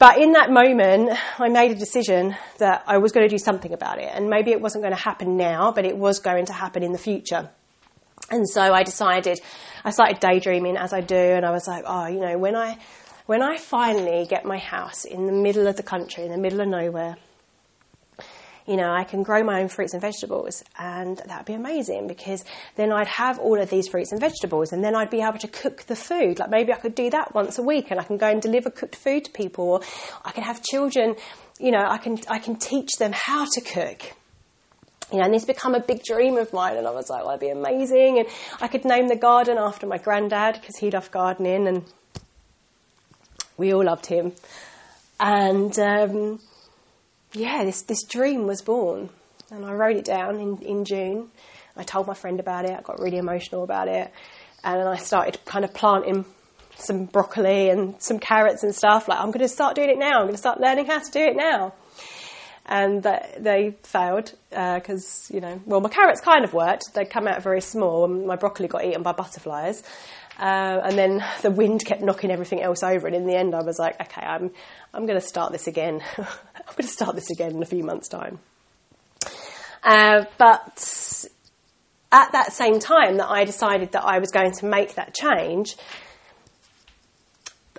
But 0.00 0.16
in 0.16 0.32
that 0.32 0.50
moment, 0.50 1.10
I 1.38 1.50
made 1.50 1.72
a 1.72 1.74
decision 1.74 2.34
that 2.56 2.84
I 2.86 2.96
was 2.96 3.12
going 3.12 3.28
to 3.28 3.30
do 3.30 3.36
something 3.36 3.74
about 3.74 3.98
it. 3.98 4.10
And 4.10 4.30
maybe 4.30 4.50
it 4.50 4.58
wasn't 4.58 4.82
going 4.82 4.96
to 4.96 5.00
happen 5.00 5.36
now, 5.36 5.72
but 5.72 5.84
it 5.84 5.94
was 5.94 6.20
going 6.20 6.46
to 6.46 6.54
happen 6.54 6.82
in 6.82 6.92
the 6.92 6.98
future. 6.98 7.50
And 8.30 8.48
so 8.48 8.62
I 8.62 8.82
decided, 8.82 9.40
I 9.84 9.90
started 9.90 10.18
daydreaming 10.18 10.78
as 10.78 10.94
I 10.94 11.02
do, 11.02 11.14
and 11.14 11.44
I 11.44 11.50
was 11.50 11.68
like, 11.68 11.84
oh, 11.86 12.06
you 12.06 12.18
know, 12.18 12.38
when 12.38 12.56
I, 12.56 12.78
when 13.26 13.42
I 13.42 13.58
finally 13.58 14.26
get 14.26 14.46
my 14.46 14.56
house 14.56 15.04
in 15.04 15.26
the 15.26 15.32
middle 15.32 15.66
of 15.66 15.76
the 15.76 15.82
country, 15.82 16.24
in 16.24 16.30
the 16.30 16.38
middle 16.38 16.62
of 16.62 16.68
nowhere, 16.68 17.16
you 18.66 18.76
know, 18.76 18.90
I 18.92 19.04
can 19.04 19.22
grow 19.22 19.42
my 19.42 19.60
own 19.60 19.68
fruits 19.68 19.92
and 19.92 20.00
vegetables, 20.00 20.62
and 20.78 21.18
that'd 21.26 21.46
be 21.46 21.54
amazing 21.54 22.06
because 22.06 22.44
then 22.76 22.92
I'd 22.92 23.08
have 23.08 23.38
all 23.38 23.60
of 23.60 23.70
these 23.70 23.88
fruits 23.88 24.12
and 24.12 24.20
vegetables, 24.20 24.72
and 24.72 24.84
then 24.84 24.94
I'd 24.94 25.10
be 25.10 25.22
able 25.22 25.38
to 25.38 25.48
cook 25.48 25.82
the 25.82 25.96
food. 25.96 26.38
Like 26.38 26.50
maybe 26.50 26.72
I 26.72 26.76
could 26.76 26.94
do 26.94 27.10
that 27.10 27.34
once 27.34 27.58
a 27.58 27.62
week, 27.62 27.90
and 27.90 27.98
I 27.98 28.04
can 28.04 28.16
go 28.16 28.28
and 28.28 28.40
deliver 28.40 28.70
cooked 28.70 28.96
food 28.96 29.24
to 29.24 29.30
people, 29.30 29.64
or 29.64 29.80
I 30.24 30.32
can 30.32 30.44
have 30.44 30.62
children. 30.62 31.16
You 31.58 31.72
know, 31.72 31.84
I 31.86 31.98
can 31.98 32.18
I 32.28 32.38
can 32.38 32.56
teach 32.56 32.90
them 32.98 33.12
how 33.12 33.44
to 33.44 33.60
cook 33.60 34.14
you 35.12 35.18
know, 35.18 35.24
and 35.24 35.34
this 35.34 35.44
become 35.44 35.74
a 35.74 35.80
big 35.80 36.04
dream 36.04 36.36
of 36.36 36.52
mine. 36.52 36.76
And 36.76 36.86
I 36.86 36.90
was 36.90 37.10
like, 37.10 37.24
well, 37.24 37.36
that'd 37.36 37.40
be 37.40 37.48
amazing. 37.48 38.20
And 38.20 38.28
I 38.60 38.68
could 38.68 38.84
name 38.84 39.08
the 39.08 39.16
garden 39.16 39.58
after 39.58 39.86
my 39.86 39.98
granddad 39.98 40.60
because 40.60 40.76
he 40.76 40.90
loved 40.90 41.10
gardening 41.10 41.66
and 41.66 41.84
we 43.56 43.74
all 43.74 43.84
loved 43.84 44.06
him. 44.06 44.32
And 45.18 45.76
um, 45.78 46.40
yeah, 47.32 47.64
this, 47.64 47.82
this 47.82 48.02
dream 48.02 48.46
was 48.46 48.62
born. 48.62 49.10
And 49.50 49.64
I 49.64 49.72
wrote 49.72 49.96
it 49.96 50.04
down 50.04 50.38
in, 50.38 50.58
in 50.62 50.84
June. 50.84 51.30
I 51.76 51.82
told 51.82 52.06
my 52.06 52.14
friend 52.14 52.40
about 52.40 52.64
it. 52.64 52.76
I 52.76 52.82
got 52.82 53.00
really 53.00 53.18
emotional 53.18 53.64
about 53.64 53.88
it. 53.88 54.12
And 54.62 54.88
I 54.88 54.96
started 54.96 55.44
kind 55.44 55.64
of 55.64 55.72
planting 55.74 56.24
some 56.76 57.06
broccoli 57.06 57.68
and 57.70 58.00
some 58.00 58.18
carrots 58.18 58.62
and 58.62 58.74
stuff. 58.74 59.08
Like, 59.08 59.18
I'm 59.18 59.30
going 59.30 59.40
to 59.40 59.48
start 59.48 59.76
doing 59.76 59.90
it 59.90 59.98
now. 59.98 60.18
I'm 60.18 60.24
going 60.24 60.32
to 60.32 60.38
start 60.38 60.60
learning 60.60 60.86
how 60.86 60.98
to 60.98 61.10
do 61.10 61.20
it 61.20 61.36
now 61.36 61.74
and 62.70 63.02
they 63.02 63.74
failed 63.82 64.32
because 64.48 65.28
uh, 65.30 65.34
you 65.34 65.40
know 65.40 65.60
well 65.66 65.80
my 65.80 65.88
carrots 65.88 66.20
kind 66.20 66.44
of 66.44 66.54
worked 66.54 66.94
They'd 66.94 67.10
come 67.10 67.26
out 67.26 67.42
very 67.42 67.60
small 67.60 68.04
and 68.04 68.26
my 68.26 68.36
broccoli 68.36 68.68
got 68.68 68.84
eaten 68.84 69.02
by 69.02 69.12
butterflies 69.12 69.82
uh, 70.40 70.80
and 70.84 70.98
then 70.98 71.24
the 71.42 71.50
wind 71.50 71.84
kept 71.84 72.02
knocking 72.02 72.30
everything 72.30 72.62
else 72.62 72.82
over 72.82 73.06
and 73.06 73.14
in 73.14 73.26
the 73.26 73.36
end 73.36 73.54
I 73.54 73.62
was 73.62 73.78
like 73.78 74.00
okay 74.00 74.22
I'm 74.22 74.50
I'm 74.92 75.06
going 75.06 75.20
to 75.20 75.26
start 75.26 75.52
this 75.52 75.66
again. 75.66 76.02
I'm 76.18 76.24
going 76.76 76.82
to 76.82 76.88
start 76.88 77.14
this 77.14 77.30
again 77.30 77.52
in 77.52 77.62
a 77.62 77.66
few 77.66 77.84
months 77.84 78.08
time. 78.08 78.40
Uh, 79.82 80.24
but 80.36 81.24
at 82.12 82.32
that 82.32 82.52
same 82.52 82.80
time 82.80 83.18
that 83.18 83.30
I 83.30 83.44
decided 83.44 83.92
that 83.92 84.04
I 84.04 84.18
was 84.18 84.30
going 84.30 84.52
to 84.52 84.66
make 84.66 84.96
that 84.96 85.14
change 85.14 85.76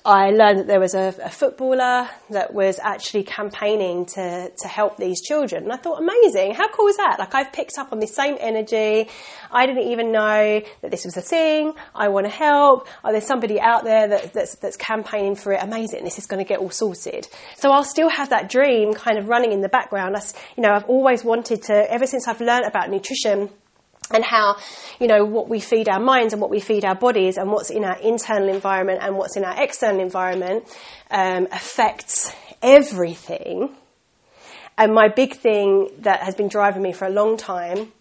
I 0.04 0.32
learned 0.32 0.60
that 0.60 0.68
there 0.68 0.80
was 0.80 0.96
a, 0.96 1.14
a, 1.24 1.30
footballer 1.30 2.10
that 2.32 2.56
was 2.56 2.80
actually 2.82 3.24
campaigning 3.24 4.08
to, 4.08 4.50
to 4.50 4.68
help 4.68 4.98
these 4.98 5.22
children. 5.22 5.64
And 5.64 5.72
I 5.72 5.78
thought, 5.78 6.02
amazing, 6.02 6.56
how 6.56 6.70
cool 6.70 6.88
is 6.88 6.98
that? 6.98 7.18
Like, 7.20 7.36
I've 7.36 7.54
picked 7.54 7.78
up 7.78 7.92
on 7.92 8.00
this 8.00 8.16
same 8.16 8.36
energy. 8.40 9.08
I 9.52 9.66
didn't 9.68 9.92
even 9.92 10.12
know 10.12 10.62
that 10.82 10.90
this 10.90 11.06
was 11.06 11.18
a 11.18 11.22
thing. 11.22 11.74
I 11.94 12.08
want 12.08 12.26
to 12.26 12.32
help. 12.32 12.88
Oh, 13.04 13.12
there's 13.12 13.28
somebody 13.28 13.60
out 13.60 13.84
there 13.84 14.08
that, 14.08 14.34
that's, 14.34 14.56
that's 14.56 14.76
campaigning 14.76 15.36
for 15.36 15.54
it. 15.54 15.62
Amazing, 15.62 16.04
this 16.04 16.18
is 16.18 16.26
going 16.26 16.44
to 16.44 16.50
get 16.50 16.60
all 16.60 16.72
sorted. 16.72 17.28
So 17.58 17.70
I'll 17.70 17.84
still 17.84 18.10
have 18.10 18.30
that 18.30 18.50
dream 18.50 18.96
kind 18.96 19.20
of 19.20 19.28
running 19.28 19.52
in 19.52 19.62
the 19.62 19.70
background. 19.70 20.18
I, 20.18 20.22
you 20.58 20.64
know, 20.64 20.72
I've 20.72 20.86
always 20.86 21.24
wanted 21.24 21.62
to, 21.64 21.92
ever 21.92 22.08
since 22.08 22.28
I've 22.28 22.42
learned 22.42 22.66
about 22.66 22.90
nutrition, 22.90 23.50
and 24.14 24.24
how, 24.24 24.58
you 25.00 25.08
know, 25.08 25.26
what 25.26 25.50
we 25.50 25.60
feed 25.60 25.90
our 25.90 26.00
minds 26.00 26.34
and 26.34 26.42
what 26.42 26.52
we 26.52 26.60
feed 26.60 26.86
our 26.86 26.96
bodies 26.96 27.38
and 27.38 27.52
what's 27.52 27.70
in 27.70 27.84
our 27.84 27.98
internal 28.00 28.50
environment 28.50 29.00
and 29.02 29.16
what's 29.16 29.38
in 29.38 29.44
our 29.44 29.62
external 29.62 30.02
environment 30.02 30.66
um, 31.10 31.48
affects 31.52 32.34
everything. 32.62 33.76
And 34.78 34.94
my 34.94 35.10
big 35.10 35.36
thing 35.36 35.90
that 36.00 36.22
has 36.24 36.36
been 36.36 36.48
driving 36.48 36.82
me 36.82 36.94
for 36.94 37.06
a 37.06 37.10
long 37.10 37.38
time 37.38 37.92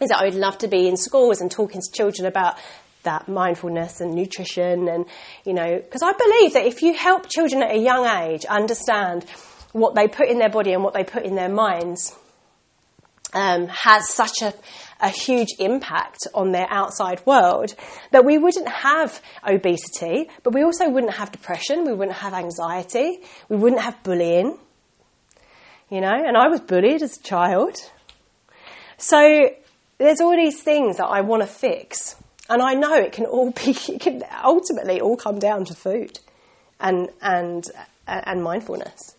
is 0.00 0.08
that 0.10 0.18
I 0.18 0.24
would 0.24 0.34
love 0.34 0.58
to 0.58 0.68
be 0.68 0.88
in 0.88 0.96
schools 0.96 1.40
and 1.40 1.50
talking 1.50 1.80
to 1.80 1.92
children 1.92 2.26
about 2.26 2.56
that 3.04 3.28
mindfulness 3.28 4.00
and 4.00 4.14
nutrition 4.14 4.88
and, 4.88 5.06
you 5.44 5.54
know, 5.54 5.76
because 5.76 6.02
I 6.02 6.12
believe 6.12 6.54
that 6.54 6.66
if 6.66 6.82
you 6.82 6.92
help 6.92 7.28
children 7.30 7.62
at 7.62 7.70
a 7.70 7.78
young 7.78 8.04
age 8.04 8.44
understand 8.44 9.24
what 9.72 9.94
they 9.94 10.08
put 10.08 10.28
in 10.28 10.38
their 10.38 10.50
body 10.50 10.72
and 10.72 10.82
what 10.82 10.94
they 10.94 11.04
put 11.04 11.22
in 11.24 11.36
their 11.36 11.48
minds, 11.48 12.14
um, 13.32 13.68
has 13.68 14.08
such 14.12 14.42
a, 14.42 14.54
a 15.00 15.08
huge 15.08 15.48
impact 15.58 16.26
on 16.34 16.52
their 16.52 16.66
outside 16.70 17.24
world 17.26 17.74
that 18.12 18.24
we 18.24 18.38
wouldn't 18.38 18.68
have 18.68 19.20
obesity, 19.46 20.30
but 20.42 20.54
we 20.54 20.62
also 20.62 20.88
wouldn't 20.88 21.14
have 21.14 21.32
depression, 21.32 21.84
we 21.84 21.92
wouldn't 21.92 22.16
have 22.18 22.34
anxiety, 22.34 23.20
we 23.48 23.56
wouldn't 23.56 23.82
have 23.82 24.02
bullying. 24.02 24.58
You 25.90 26.00
know, 26.00 26.14
and 26.14 26.36
I 26.36 26.48
was 26.48 26.60
bullied 26.60 27.02
as 27.02 27.16
a 27.16 27.22
child. 27.22 27.76
So 28.98 29.50
there's 29.98 30.20
all 30.20 30.34
these 30.34 30.60
things 30.62 30.96
that 30.96 31.06
I 31.06 31.20
want 31.20 31.42
to 31.42 31.46
fix. 31.46 32.16
And 32.48 32.62
I 32.62 32.74
know 32.74 32.94
it 32.94 33.12
can 33.12 33.26
all 33.26 33.50
be, 33.50 33.70
it 33.88 34.00
can 34.00 34.22
ultimately 34.44 35.00
all 35.00 35.16
come 35.16 35.38
down 35.38 35.64
to 35.66 35.74
food 35.74 36.18
and, 36.80 37.08
and, 37.20 37.64
and 38.06 38.42
mindfulness. 38.42 39.16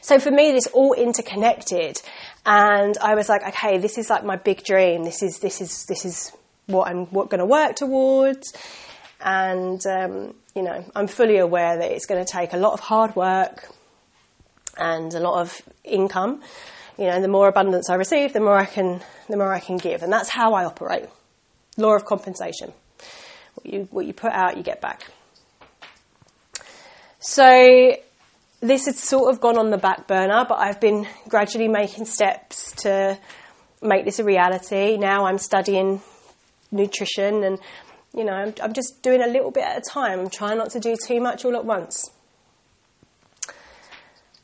So 0.00 0.18
for 0.18 0.30
me, 0.30 0.52
this 0.52 0.66
all 0.68 0.92
interconnected, 0.92 2.00
and 2.44 2.96
I 2.98 3.14
was 3.14 3.28
like, 3.28 3.46
okay, 3.48 3.78
this 3.78 3.98
is 3.98 4.08
like 4.08 4.24
my 4.24 4.36
big 4.36 4.64
dream. 4.64 5.04
This 5.04 5.22
is 5.22 5.40
this 5.40 5.60
is 5.60 5.84
this 5.86 6.04
is 6.04 6.32
what 6.66 6.88
I'm 6.88 7.06
what 7.06 7.30
going 7.30 7.40
to 7.40 7.46
work 7.46 7.76
towards, 7.76 8.54
and 9.20 9.84
um, 9.86 10.34
you 10.54 10.62
know, 10.62 10.84
I'm 10.94 11.06
fully 11.06 11.38
aware 11.38 11.76
that 11.78 11.90
it's 11.90 12.06
going 12.06 12.24
to 12.24 12.30
take 12.30 12.52
a 12.52 12.56
lot 12.56 12.72
of 12.72 12.80
hard 12.80 13.16
work 13.16 13.68
and 14.76 15.12
a 15.14 15.20
lot 15.20 15.40
of 15.40 15.62
income. 15.84 16.42
You 16.98 17.06
know, 17.06 17.20
the 17.20 17.28
more 17.28 17.48
abundance 17.48 17.90
I 17.90 17.94
receive, 17.96 18.32
the 18.32 18.40
more 18.40 18.56
I 18.56 18.64
can 18.64 19.02
the 19.28 19.36
more 19.36 19.52
I 19.52 19.60
can 19.60 19.76
give, 19.76 20.02
and 20.02 20.12
that's 20.12 20.30
how 20.30 20.54
I 20.54 20.64
operate. 20.64 21.06
Law 21.76 21.94
of 21.94 22.04
compensation. 22.04 22.72
What 23.54 23.72
you 23.72 23.88
what 23.90 24.06
you 24.06 24.12
put 24.12 24.32
out, 24.32 24.56
you 24.56 24.62
get 24.62 24.80
back. 24.80 25.06
So 27.18 27.96
this 28.60 28.86
had 28.86 28.96
sort 28.96 29.32
of 29.32 29.40
gone 29.40 29.58
on 29.58 29.70
the 29.70 29.78
back 29.78 30.06
burner, 30.06 30.44
but 30.48 30.58
I've 30.58 30.80
been 30.80 31.06
gradually 31.28 31.68
making 31.68 32.06
steps 32.06 32.72
to 32.82 33.18
make 33.82 34.04
this 34.04 34.18
a 34.18 34.24
reality. 34.24 34.96
Now 34.96 35.26
I'm 35.26 35.38
studying 35.38 36.00
nutrition 36.70 37.44
and, 37.44 37.58
you 38.14 38.24
know, 38.24 38.32
I'm, 38.32 38.54
I'm 38.62 38.72
just 38.72 39.02
doing 39.02 39.22
a 39.22 39.26
little 39.26 39.50
bit 39.50 39.64
at 39.64 39.78
a 39.78 39.82
time. 39.82 40.20
I'm 40.20 40.30
trying 40.30 40.58
not 40.58 40.70
to 40.70 40.80
do 40.80 40.96
too 40.96 41.20
much 41.20 41.44
all 41.44 41.54
at 41.56 41.64
once. 41.64 42.10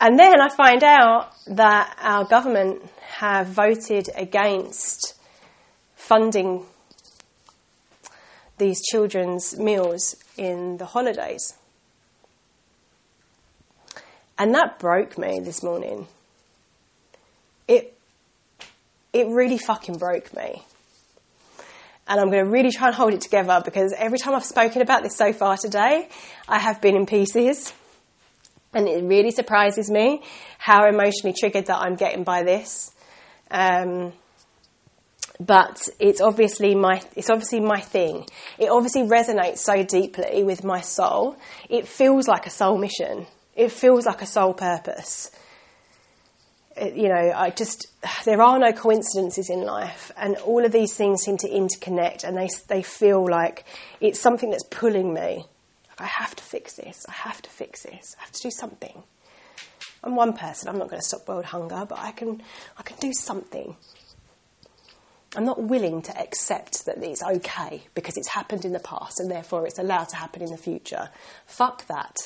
And 0.01 0.19
then 0.19 0.41
I 0.41 0.49
find 0.49 0.83
out 0.83 1.33
that 1.47 1.97
our 2.01 2.25
government 2.25 2.83
have 3.19 3.47
voted 3.47 4.09
against 4.17 5.15
funding 5.95 6.67
these 8.59 8.83
children's 8.83 9.57
meals 9.59 10.17
in 10.37 10.77
the 10.79 10.87
holidays. 10.87 11.55
And 14.43 14.57
that 14.57 14.81
broke 14.81 15.19
me 15.19 15.39
this 15.39 15.63
morning. 15.63 16.09
It, 17.69 17.97
it 19.13 19.29
really 19.29 19.57
fucking 19.57 19.99
broke 19.99 20.37
me. 20.37 20.61
And 22.09 22.19
I'm 22.19 22.29
going 22.29 22.45
to 22.45 22.51
really 22.51 22.73
try 22.73 22.89
and 22.89 22.97
hold 22.97 23.15
it 23.15 23.21
together 23.21 23.63
because 23.65 23.95
every 23.97 24.19
time 24.19 24.35
I've 24.35 24.45
spoken 24.45 24.83
about 24.83 25.05
this 25.05 25.15
so 25.15 25.33
far 25.33 25.57
today, 25.57 26.09
I 26.49 26.59
have 26.59 26.81
been 26.81 26.97
in 26.97 27.07
pieces. 27.07 27.73
And 28.75 28.89
it 28.89 29.05
really 29.05 29.31
surprises 29.31 29.89
me 29.89 30.25
how 30.59 30.89
emotionally 30.89 31.37
triggered 31.39 31.67
that 31.67 31.79
I'm 31.79 31.95
getting 31.95 32.25
by 32.25 32.43
this. 32.43 32.91
Um, 33.49 34.13
but 35.39 35.89
it's 36.01 36.21
obviously 36.21 36.75
my 36.75 37.01
it's 37.15 37.31
obviously 37.31 37.61
my 37.61 37.79
thing. 37.81 38.27
It 38.59 38.71
obviously 38.71 39.03
resonates 39.03 39.59
so 39.59 39.85
deeply 39.85 40.43
with 40.43 40.65
my 40.65 40.81
soul. 40.81 41.37
It 41.71 41.87
feels 41.87 42.27
like 42.27 42.47
a 42.47 42.51
soul 42.51 42.77
mission. 42.77 43.29
It 43.55 43.71
feels 43.71 44.07
like 44.07 44.23
a 44.23 44.27
sole 44.27 44.55
purpose. 44.55 45.31
It, 46.77 46.95
you 46.95 47.09
know, 47.09 47.33
I 47.35 47.51
just, 47.51 47.87
there 48.25 48.41
are 48.41 48.59
no 48.59 48.73
coincidences 48.73 49.51
in 49.51 49.63
life, 49.63 50.11
and 50.17 50.37
all 50.39 50.65
of 50.65 50.73
these 50.73 50.95
things 50.95 51.23
seem 51.23 51.37
to 51.39 51.49
interconnect, 51.49 52.25
and 52.25 52.37
they, 52.37 52.49
they 52.69 52.83
feel 52.83 53.29
like 53.29 53.65
it's 54.01 54.19
something 54.19 54.51
that's 54.51 54.65
pulling 54.65 55.13
me. 55.13 55.45
I 55.99 56.07
have 56.07 56.35
to 56.35 56.43
fix 56.43 56.75
this, 56.75 57.05
I 57.09 57.13
have 57.13 57.43
to 57.43 57.51
fix 57.51 57.83
this, 57.83 58.17
I 58.19 58.23
have 58.23 58.33
to 58.33 58.43
do 58.43 58.51
something. 58.51 59.03
I'm 60.03 60.17
one 60.17 60.33
person, 60.33 60.69
I'm 60.69 60.79
not 60.79 60.89
going 60.89 61.01
to 61.01 61.07
stop 61.07 61.29
world 61.29 61.45
hunger, 61.45 61.85
but 61.89 61.99
I 61.99 62.11
can, 62.11 62.43
I 62.77 62.83
can 62.83 62.97
do 62.97 63.13
something. 63.13 63.77
I'm 65.37 65.45
not 65.45 65.63
willing 65.63 66.03
to 66.03 66.21
accept 66.21 66.85
that 66.87 66.99
it's 67.03 67.23
okay 67.23 67.85
because 67.95 68.17
it's 68.17 68.29
happened 68.29 68.65
in 68.65 68.73
the 68.73 68.81
past 68.81 69.21
and 69.21 69.31
therefore 69.31 69.67
it's 69.67 69.79
allowed 69.79 70.09
to 70.11 70.17
happen 70.17 70.43
in 70.43 70.51
the 70.51 70.59
future. 70.59 71.09
Fuck 71.47 71.87
that. 71.87 72.17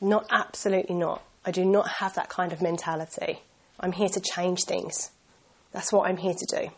Not 0.00 0.26
absolutely 0.30 0.94
not. 0.94 1.22
I 1.44 1.50
do 1.50 1.64
not 1.64 1.88
have 1.88 2.14
that 2.14 2.28
kind 2.28 2.52
of 2.52 2.62
mentality. 2.62 3.40
I'm 3.78 3.92
here 3.92 4.08
to 4.08 4.20
change 4.20 4.64
things. 4.64 5.10
That's 5.72 5.92
what 5.92 6.08
I'm 6.08 6.16
here 6.16 6.34
to 6.34 6.60
do. 6.60 6.68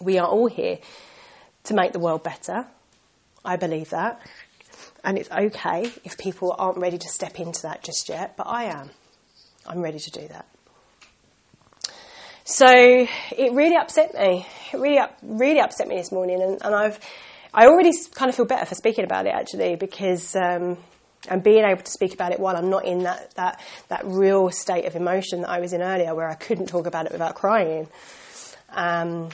We 0.00 0.18
are 0.18 0.26
all 0.26 0.46
here 0.46 0.78
to 1.64 1.74
make 1.74 1.92
the 1.92 1.98
world 1.98 2.22
better. 2.22 2.66
I 3.44 3.56
believe 3.56 3.90
that. 3.90 4.20
And 5.04 5.18
it's 5.18 5.30
okay 5.30 5.92
if 6.04 6.16
people 6.18 6.54
aren't 6.58 6.78
ready 6.78 6.98
to 6.98 7.08
step 7.08 7.38
into 7.40 7.62
that 7.62 7.82
just 7.82 8.08
yet, 8.08 8.36
but 8.36 8.46
I 8.46 8.64
am. 8.64 8.90
I'm 9.66 9.80
ready 9.80 9.98
to 9.98 10.10
do 10.10 10.28
that. 10.28 10.46
So 12.44 12.66
it 12.66 13.52
really 13.52 13.76
upset 13.76 14.14
me. 14.14 14.46
It 14.72 14.78
really, 14.78 14.98
really 15.22 15.60
upset 15.60 15.86
me 15.86 15.96
this 15.96 16.10
morning, 16.10 16.40
and, 16.40 16.58
and 16.62 16.74
I've, 16.74 16.98
I 17.52 17.66
already 17.66 17.90
kind 18.14 18.30
of 18.30 18.34
feel 18.34 18.46
better 18.46 18.64
for 18.64 18.74
speaking 18.74 19.04
about 19.04 19.26
it 19.26 19.34
actually 19.34 19.76
because 19.76 20.34
um, 20.34 20.78
and 21.30 21.42
being 21.42 21.64
able 21.64 21.82
to 21.82 21.90
speak 21.90 22.14
about 22.14 22.32
it 22.32 22.40
while 22.40 22.56
I'm 22.56 22.70
not 22.70 22.84
in 22.84 23.04
that, 23.04 23.34
that, 23.34 23.60
that 23.88 24.02
real 24.04 24.50
state 24.50 24.84
of 24.86 24.96
emotion 24.96 25.42
that 25.42 25.50
I 25.50 25.60
was 25.60 25.72
in 25.72 25.82
earlier 25.82 26.14
where 26.14 26.28
I 26.28 26.34
couldn't 26.34 26.66
talk 26.66 26.86
about 26.86 27.06
it 27.06 27.12
without 27.12 27.34
crying. 27.34 27.88
Um, 28.70 29.30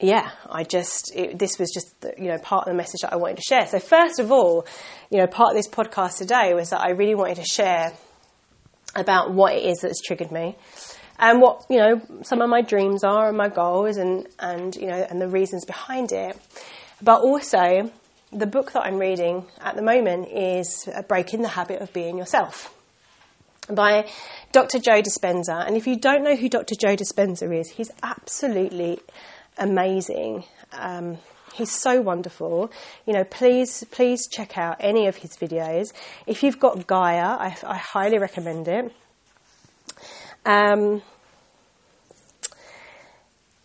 yeah, 0.00 0.30
I 0.48 0.62
just, 0.62 1.14
it, 1.14 1.38
this 1.38 1.58
was 1.58 1.70
just, 1.72 2.00
the, 2.00 2.14
you 2.16 2.28
know, 2.28 2.38
part 2.38 2.66
of 2.66 2.72
the 2.72 2.76
message 2.76 3.00
that 3.02 3.12
I 3.12 3.16
wanted 3.16 3.38
to 3.38 3.42
share. 3.42 3.66
So 3.66 3.80
first 3.80 4.20
of 4.20 4.30
all, 4.30 4.66
you 5.10 5.18
know, 5.18 5.26
part 5.26 5.50
of 5.50 5.56
this 5.56 5.68
podcast 5.68 6.18
today 6.18 6.54
was 6.54 6.70
that 6.70 6.80
I 6.80 6.90
really 6.90 7.14
wanted 7.14 7.36
to 7.36 7.44
share 7.44 7.92
about 8.94 9.32
what 9.32 9.54
it 9.54 9.64
is 9.64 9.80
that's 9.80 10.00
triggered 10.00 10.30
me 10.30 10.56
and 11.18 11.40
what 11.40 11.64
you 11.68 11.78
know 11.78 12.00
some 12.22 12.40
of 12.40 12.48
my 12.48 12.62
dreams 12.62 13.04
are 13.04 13.28
and 13.28 13.36
my 13.36 13.48
goals 13.48 13.96
and 13.96 14.26
and 14.38 14.76
you 14.76 14.86
know 14.86 15.06
and 15.10 15.20
the 15.20 15.28
reasons 15.28 15.64
behind 15.64 16.12
it 16.12 16.38
but 17.02 17.20
also 17.20 17.90
the 18.32 18.46
book 18.46 18.72
that 18.72 18.82
i'm 18.82 18.98
reading 18.98 19.44
at 19.60 19.76
the 19.76 19.82
moment 19.82 20.28
is 20.28 20.88
breaking 21.08 21.42
the 21.42 21.48
habit 21.48 21.80
of 21.80 21.92
being 21.92 22.18
yourself 22.18 22.74
by 23.68 24.08
dr 24.52 24.78
joe 24.78 25.02
dispenza 25.02 25.66
and 25.66 25.76
if 25.76 25.86
you 25.86 25.96
don't 25.96 26.22
know 26.22 26.36
who 26.36 26.48
dr 26.48 26.74
joe 26.74 26.96
dispenza 26.96 27.58
is 27.58 27.70
he's 27.70 27.90
absolutely 28.02 28.98
amazing 29.58 30.44
um, 30.72 31.18
He's 31.58 31.72
so 31.72 32.00
wonderful. 32.00 32.70
You 33.04 33.14
know, 33.14 33.24
please, 33.24 33.84
please 33.90 34.28
check 34.28 34.56
out 34.56 34.76
any 34.78 35.08
of 35.08 35.16
his 35.16 35.36
videos. 35.36 35.92
If 36.24 36.44
you've 36.44 36.60
got 36.60 36.86
Gaia, 36.86 37.36
I, 37.36 37.56
I 37.66 37.76
highly 37.76 38.18
recommend 38.18 38.68
it. 38.68 38.92
Um, 40.46 41.02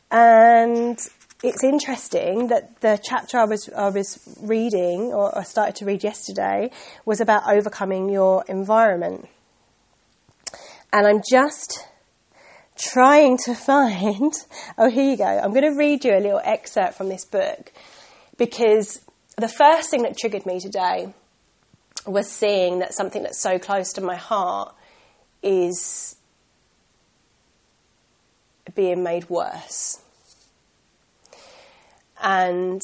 and 0.10 0.98
it's 1.44 1.62
interesting 1.62 2.48
that 2.48 2.80
the 2.80 2.98
chapter 3.04 3.38
I 3.38 3.44
was 3.44 3.70
I 3.70 3.90
was 3.90 4.18
reading 4.40 5.12
or 5.14 5.38
I 5.38 5.44
started 5.44 5.76
to 5.76 5.86
read 5.86 6.02
yesterday 6.02 6.72
was 7.06 7.20
about 7.20 7.44
overcoming 7.48 8.10
your 8.10 8.46
environment. 8.48 9.28
And 10.94 11.06
I'm 11.06 11.22
just 11.30 11.86
trying 12.78 13.38
to 13.46 13.54
find 13.70 14.34
oh 14.78 14.90
here 14.90 15.12
you 15.12 15.18
go. 15.18 15.26
I'm 15.26 15.52
going 15.52 15.70
to 15.70 15.78
read 15.78 16.06
you 16.06 16.14
a 16.16 16.22
little 16.22 16.42
excerpt 16.44 16.96
from 16.96 17.10
this 17.10 17.26
book 17.26 17.74
because 18.38 19.02
the 19.38 19.50
first 19.50 19.92
thing 19.92 20.04
that 20.04 20.18
triggered 20.18 20.46
me 20.46 20.62
today 20.62 21.14
was 22.08 22.32
seeing 22.32 22.80
that 22.80 22.94
something 22.94 23.22
that's 23.24 23.42
so 23.42 23.60
close 23.60 23.92
to 23.94 24.02
my 24.02 24.16
heart 24.16 24.74
is 25.42 26.16
being 28.76 29.04
made 29.04 29.30
worse. 29.30 30.03
And 32.24 32.82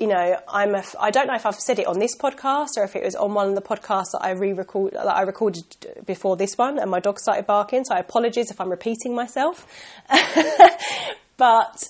you 0.00 0.06
know, 0.06 0.40
I'm 0.48 0.74
a, 0.74 0.82
I 0.98 1.10
don't 1.10 1.26
know 1.26 1.34
if 1.34 1.44
I've 1.44 1.60
said 1.60 1.78
it 1.78 1.86
on 1.86 1.98
this 1.98 2.16
podcast 2.16 2.78
or 2.78 2.84
if 2.84 2.96
it 2.96 3.04
was 3.04 3.14
on 3.14 3.34
one 3.34 3.50
of 3.50 3.54
the 3.54 3.60
podcasts 3.60 4.12
that 4.12 4.20
I 4.22 4.30
re-record 4.30 4.94
that 4.94 5.06
I 5.06 5.20
recorded 5.22 5.64
before 6.06 6.38
this 6.38 6.56
one, 6.56 6.78
and 6.78 6.90
my 6.90 7.00
dog 7.00 7.18
started 7.18 7.46
barking. 7.46 7.84
So 7.84 7.94
I 7.94 7.98
apologise 7.98 8.50
if 8.50 8.58
I'm 8.62 8.70
repeating 8.70 9.14
myself. 9.14 9.66
but 11.36 11.84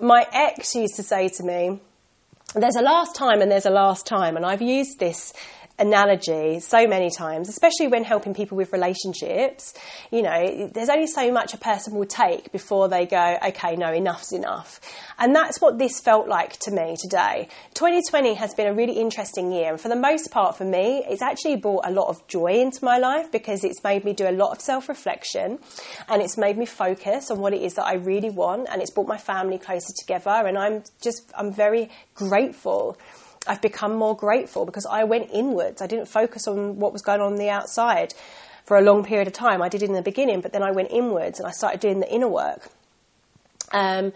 my 0.00 0.24
ex 0.32 0.76
used 0.76 0.94
to 0.94 1.02
say 1.02 1.28
to 1.28 1.42
me, 1.42 1.80
"There's 2.54 2.76
a 2.76 2.82
last 2.82 3.16
time 3.16 3.42
and 3.42 3.50
there's 3.50 3.66
a 3.66 3.70
last 3.70 4.06
time," 4.06 4.36
and 4.36 4.46
I've 4.46 4.62
used 4.62 5.00
this 5.00 5.32
analogy 5.78 6.60
so 6.60 6.86
many 6.86 7.10
times, 7.10 7.48
especially 7.48 7.88
when 7.88 8.04
helping 8.04 8.34
people 8.34 8.56
with 8.56 8.72
relationships. 8.72 9.74
You 10.10 10.22
know, 10.22 10.68
there's 10.72 10.88
only 10.88 11.06
so 11.06 11.32
much 11.32 11.54
a 11.54 11.58
person 11.58 11.94
will 11.94 12.06
take 12.06 12.52
before 12.52 12.88
they 12.88 13.06
go, 13.06 13.38
okay, 13.48 13.74
no, 13.76 13.92
enough's 13.92 14.32
enough. 14.32 14.80
And 15.18 15.34
that's 15.34 15.60
what 15.60 15.78
this 15.78 16.00
felt 16.00 16.28
like 16.28 16.56
to 16.60 16.70
me 16.70 16.96
today. 17.00 17.48
2020 17.74 18.34
has 18.34 18.54
been 18.54 18.66
a 18.66 18.74
really 18.74 18.94
interesting 18.94 19.52
year, 19.52 19.72
and 19.72 19.80
for 19.80 19.88
the 19.88 19.96
most 19.96 20.30
part 20.30 20.56
for 20.56 20.64
me, 20.64 21.04
it's 21.08 21.22
actually 21.22 21.56
brought 21.56 21.86
a 21.86 21.90
lot 21.90 22.08
of 22.08 22.26
joy 22.28 22.60
into 22.60 22.84
my 22.84 22.98
life 22.98 23.30
because 23.32 23.64
it's 23.64 23.82
made 23.82 24.04
me 24.04 24.12
do 24.12 24.28
a 24.28 24.32
lot 24.32 24.52
of 24.52 24.60
self 24.60 24.88
reflection 24.88 25.58
and 26.08 26.22
it's 26.22 26.36
made 26.36 26.56
me 26.56 26.66
focus 26.66 27.30
on 27.30 27.38
what 27.38 27.52
it 27.52 27.62
is 27.62 27.74
that 27.74 27.84
I 27.84 27.94
really 27.94 28.30
want, 28.30 28.68
and 28.70 28.80
it's 28.80 28.90
brought 28.90 29.08
my 29.08 29.18
family 29.18 29.58
closer 29.58 29.92
together. 29.98 30.30
And 30.30 30.56
I'm 30.56 30.84
just, 31.00 31.32
I'm 31.36 31.52
very 31.52 31.90
grateful 32.14 32.96
I've 33.46 33.60
become 33.60 33.94
more 33.94 34.16
grateful 34.16 34.64
because 34.64 34.86
I 34.86 35.04
went 35.04 35.30
inwards. 35.32 35.82
I 35.82 35.86
didn't 35.86 36.06
focus 36.06 36.46
on 36.46 36.78
what 36.78 36.92
was 36.92 37.02
going 37.02 37.20
on, 37.20 37.32
on 37.32 37.38
the 37.38 37.50
outside 37.50 38.14
for 38.64 38.76
a 38.76 38.80
long 38.80 39.04
period 39.04 39.26
of 39.26 39.34
time. 39.34 39.62
I 39.62 39.68
did 39.68 39.82
in 39.82 39.92
the 39.92 40.02
beginning, 40.02 40.40
but 40.40 40.52
then 40.52 40.62
I 40.62 40.70
went 40.70 40.90
inwards 40.90 41.38
and 41.38 41.46
I 41.46 41.50
started 41.50 41.80
doing 41.80 42.00
the 42.00 42.12
inner 42.12 42.28
work. 42.28 42.68
Um, 43.72 44.12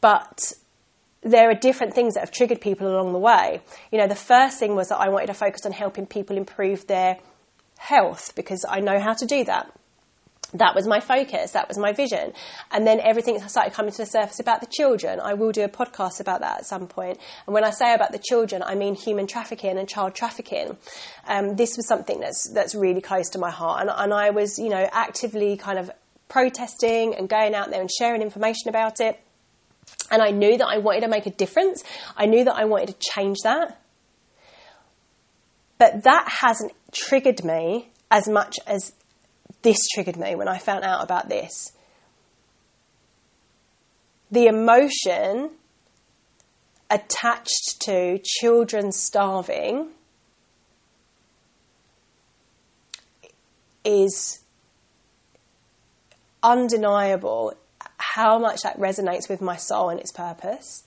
but 0.00 0.52
there 1.22 1.50
are 1.50 1.54
different 1.54 1.94
things 1.94 2.14
that 2.14 2.20
have 2.20 2.30
triggered 2.30 2.60
people 2.60 2.88
along 2.88 3.12
the 3.12 3.18
way. 3.18 3.62
You 3.90 3.98
know, 3.98 4.06
the 4.06 4.14
first 4.14 4.58
thing 4.58 4.76
was 4.76 4.88
that 4.88 4.98
I 4.98 5.08
wanted 5.08 5.26
to 5.26 5.34
focus 5.34 5.64
on 5.64 5.72
helping 5.72 6.06
people 6.06 6.36
improve 6.36 6.86
their 6.86 7.18
health 7.78 8.32
because 8.36 8.64
I 8.68 8.80
know 8.80 9.00
how 9.00 9.14
to 9.14 9.26
do 9.26 9.44
that 9.44 9.72
that 10.58 10.74
was 10.74 10.86
my 10.86 11.00
focus, 11.00 11.52
that 11.52 11.68
was 11.68 11.78
my 11.78 11.92
vision. 11.92 12.32
And 12.70 12.86
then 12.86 13.00
everything 13.00 13.38
started 13.48 13.72
coming 13.72 13.92
to 13.92 13.98
the 13.98 14.06
surface 14.06 14.40
about 14.40 14.60
the 14.60 14.66
children. 14.66 15.20
I 15.20 15.34
will 15.34 15.52
do 15.52 15.62
a 15.64 15.68
podcast 15.68 16.20
about 16.20 16.40
that 16.40 16.58
at 16.58 16.66
some 16.66 16.86
point. 16.86 17.18
And 17.46 17.54
when 17.54 17.64
I 17.64 17.70
say 17.70 17.94
about 17.94 18.12
the 18.12 18.18
children, 18.18 18.62
I 18.62 18.74
mean 18.74 18.94
human 18.94 19.26
trafficking 19.26 19.78
and 19.78 19.88
child 19.88 20.14
trafficking. 20.14 20.76
Um, 21.26 21.56
this 21.56 21.76
was 21.76 21.86
something 21.88 22.20
that's, 22.20 22.50
that's 22.52 22.74
really 22.74 23.00
close 23.00 23.28
to 23.30 23.38
my 23.38 23.50
heart. 23.50 23.82
And, 23.82 23.90
and 23.94 24.12
I 24.12 24.30
was, 24.30 24.58
you 24.58 24.68
know, 24.68 24.88
actively 24.92 25.56
kind 25.56 25.78
of 25.78 25.90
protesting 26.28 27.14
and 27.14 27.28
going 27.28 27.54
out 27.54 27.70
there 27.70 27.80
and 27.80 27.90
sharing 27.90 28.22
information 28.22 28.68
about 28.68 29.00
it. 29.00 29.20
And 30.10 30.22
I 30.22 30.30
knew 30.30 30.58
that 30.58 30.66
I 30.66 30.78
wanted 30.78 31.02
to 31.02 31.08
make 31.08 31.26
a 31.26 31.30
difference. 31.30 31.82
I 32.16 32.26
knew 32.26 32.44
that 32.44 32.54
I 32.54 32.64
wanted 32.64 32.88
to 32.88 32.96
change 32.98 33.38
that. 33.44 33.80
But 35.78 36.04
that 36.04 36.28
hasn't 36.40 36.72
triggered 36.92 37.44
me 37.44 37.90
as 38.10 38.28
much 38.28 38.56
as 38.66 38.92
this 39.62 39.78
triggered 39.94 40.16
me 40.16 40.34
when 40.34 40.48
I 40.48 40.58
found 40.58 40.84
out 40.84 41.02
about 41.02 41.28
this. 41.28 41.72
The 44.30 44.46
emotion 44.46 45.50
attached 46.90 47.80
to 47.80 48.18
children 48.22 48.92
starving 48.92 49.88
is 53.84 54.40
undeniable 56.42 57.54
how 57.98 58.38
much 58.38 58.62
that 58.62 58.78
resonates 58.78 59.28
with 59.28 59.40
my 59.40 59.56
soul 59.56 59.90
and 59.90 60.00
its 60.00 60.12
purpose. 60.12 60.84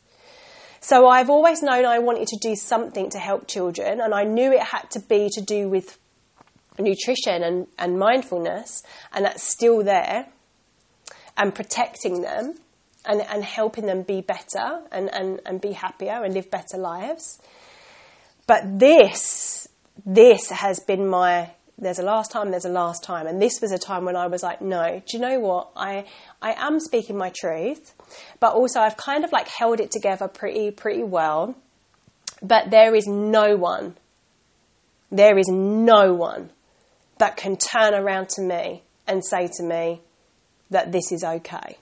So 0.82 1.08
I've 1.08 1.30
always 1.30 1.62
known 1.62 1.86
I 1.86 2.00
wanted 2.00 2.28
to 2.30 2.38
do 2.38 2.56
something 2.56 3.10
to 3.10 3.20
help 3.20 3.48
children, 3.48 4.00
and 4.00 4.14
I 4.14 4.24
knew 4.24 4.52
it 4.52 4.64
had 4.64 4.90
to 4.92 5.00
be 5.00 5.30
to 5.34 5.42
do 5.42 5.68
with 5.68 5.98
nutrition 6.80 7.44
and, 7.44 7.68
and 7.78 8.00
mindfulness, 8.00 8.84
and 9.13 9.26
that's 9.26 9.44
still 9.44 9.84
there, 9.84 10.28
and 11.38 11.54
protecting 11.54 12.22
them 12.22 12.56
and, 13.06 13.22
and 13.22 13.44
helping 13.44 13.86
them 13.86 14.04
be 14.04 14.22
better 14.22 14.82
and, 14.92 15.13
and, 15.13 15.42
and 15.46 15.62
be 15.62 15.72
happier 15.72 16.24
and 16.24 16.34
live 16.34 16.52
better 16.52 16.78
lives. 16.78 17.39
But 18.46 18.80
this, 18.80 19.68
this 20.06 20.50
has 20.50 20.80
been 20.80 21.08
my 21.08 21.52
there's 21.82 22.00
a 22.00 22.04
last 22.04 22.32
time, 22.32 22.52
there's 22.52 22.65
a 22.65 22.70
last 22.70 23.04
time. 23.04 23.26
And 23.26 23.42
this 23.42 23.62
was 23.62 23.72
a 23.72 23.78
time 23.78 24.06
when 24.06 24.15
I 24.15 24.28
was 24.28 24.44
like, 24.44 24.62
no, 24.62 25.02
do 25.06 25.18
you 25.18 25.20
know 25.20 25.39
what? 25.39 25.70
I, 25.76 26.06
I 26.42 26.54
am 26.58 26.80
speaking 26.80 27.18
my 27.18 27.32
truth, 27.34 27.94
but 28.39 28.54
also 28.54 28.82
I've 28.82 28.98
kind 28.98 29.24
of 29.24 29.32
like 29.32 29.48
held 29.48 29.80
it 29.80 29.92
together 29.92 30.28
pretty, 30.28 30.72
pretty 30.72 31.04
well. 31.04 31.56
But 32.42 32.70
there 32.70 32.96
is 32.96 33.08
no 33.08 33.56
one, 33.56 33.96
there 35.10 35.38
is 35.38 35.48
no 35.48 36.13
one 36.13 36.52
that 37.20 37.38
can 37.38 37.56
turn 37.56 37.94
around 37.94 38.30
to 38.30 38.42
me 38.42 38.84
and 39.08 39.24
say 39.24 39.48
to 39.58 39.64
me 39.64 40.02
that 40.70 40.92
this 40.92 41.12
is 41.12 41.24
okay. 41.24 41.78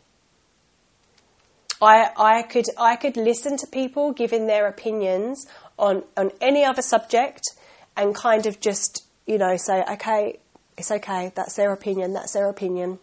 I, 1.82 2.10
I 2.18 2.42
could 2.42 2.66
I 2.78 2.96
could 2.96 3.18
listen 3.18 3.56
to 3.58 3.68
people 3.68 4.12
giving 4.12 4.48
their 4.48 4.68
opinions 4.68 5.46
on, 5.78 6.04
on 6.16 6.32
any 6.42 6.64
other 6.64 6.82
subject 6.82 7.44
and 7.96 8.16
kind 8.16 8.46
of 8.46 8.60
just, 8.60 9.06
you 9.26 9.38
know, 9.38 9.58
say, 9.58 9.84
okay, 9.92 10.40
it's 10.78 10.92
okay, 10.92 11.32
that's 11.36 11.56
their 11.56 11.72
opinion, 11.72 12.14
that's 12.14 12.34
their 12.34 12.50
opinion. 12.50 13.00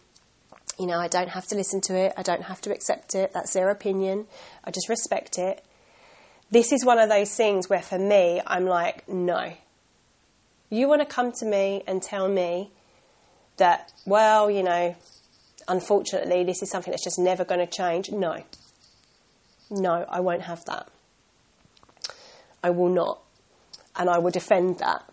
You 0.77 0.87
know, 0.87 0.99
I 0.99 1.07
don't 1.07 1.29
have 1.29 1.47
to 1.47 1.55
listen 1.55 1.79
to 1.81 1.95
it, 1.97 2.13
I 2.17 2.23
don't 2.23 2.43
have 2.43 2.61
to 2.61 2.71
accept 2.71 3.15
it, 3.15 3.31
that's 3.33 3.53
their 3.53 3.69
opinion, 3.69 4.27
I 4.63 4.71
just 4.71 4.89
respect 4.89 5.37
it. 5.37 5.63
This 6.51 6.71
is 6.71 6.85
one 6.85 6.99
of 6.99 7.09
those 7.09 7.33
things 7.33 7.69
where 7.69 7.81
for 7.81 7.97
me, 7.97 8.41
I'm 8.45 8.65
like, 8.65 9.07
no, 9.07 9.53
you 10.75 10.87
want 10.87 11.01
to 11.01 11.05
come 11.05 11.31
to 11.33 11.45
me 11.45 11.83
and 11.87 12.01
tell 12.01 12.27
me 12.27 12.71
that, 13.57 13.91
well, 14.05 14.49
you 14.49 14.63
know, 14.63 14.95
unfortunately, 15.67 16.43
this 16.43 16.61
is 16.61 16.69
something 16.69 16.91
that's 16.91 17.03
just 17.03 17.19
never 17.19 17.45
going 17.45 17.65
to 17.65 17.67
change. 17.67 18.11
No. 18.11 18.43
No, 19.69 20.05
I 20.09 20.19
won't 20.19 20.43
have 20.43 20.63
that. 20.65 20.89
I 22.63 22.69
will 22.69 22.89
not. 22.89 23.21
And 23.95 24.09
I 24.09 24.17
will 24.19 24.31
defend 24.31 24.79
that. 24.79 25.03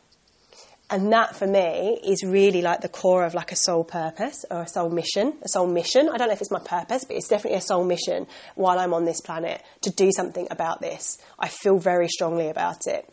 And 0.90 1.10
that 1.10 1.34
for 1.34 1.46
me 1.46 1.98
is 2.04 2.22
really 2.22 2.60
like 2.60 2.82
the 2.82 2.88
core 2.88 3.24
of 3.24 3.32
like 3.32 3.50
a 3.50 3.56
soul 3.56 3.82
purpose 3.82 4.44
or 4.50 4.62
a 4.62 4.68
soul 4.68 4.90
mission, 4.90 5.34
a 5.42 5.48
soul 5.48 5.66
mission. 5.66 6.10
I 6.12 6.18
don't 6.18 6.28
know 6.28 6.34
if 6.34 6.42
it's 6.42 6.50
my 6.50 6.60
purpose, 6.60 7.04
but 7.04 7.16
it's 7.16 7.28
definitely 7.28 7.56
a 7.56 7.62
soul 7.62 7.84
mission 7.84 8.26
while 8.56 8.78
I'm 8.78 8.92
on 8.92 9.06
this 9.06 9.22
planet 9.22 9.62
to 9.82 9.90
do 9.90 10.10
something 10.14 10.48
about 10.50 10.82
this. 10.82 11.16
I 11.38 11.48
feel 11.48 11.78
very 11.78 12.08
strongly 12.08 12.48
about 12.48 12.86
it. 12.86 13.08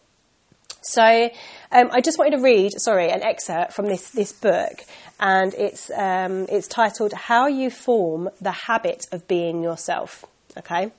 So 0.81 1.29
um, 1.71 1.89
I 1.91 2.01
just 2.01 2.17
wanted 2.17 2.37
to 2.37 2.43
read, 2.43 2.71
sorry, 2.79 3.09
an 3.09 3.21
excerpt 3.21 3.73
from 3.73 3.87
this, 3.87 4.09
this 4.11 4.31
book, 4.31 4.83
and 5.19 5.53
it's, 5.53 5.91
um, 5.91 6.45
it's 6.49 6.67
titled 6.67 7.13
How 7.13 7.47
You 7.47 7.69
Form 7.69 8.29
the 8.39 8.51
Habit 8.51 9.05
of 9.11 9.27
Being 9.27 9.61
Yourself. 9.61 10.25
Okay? 10.57 10.91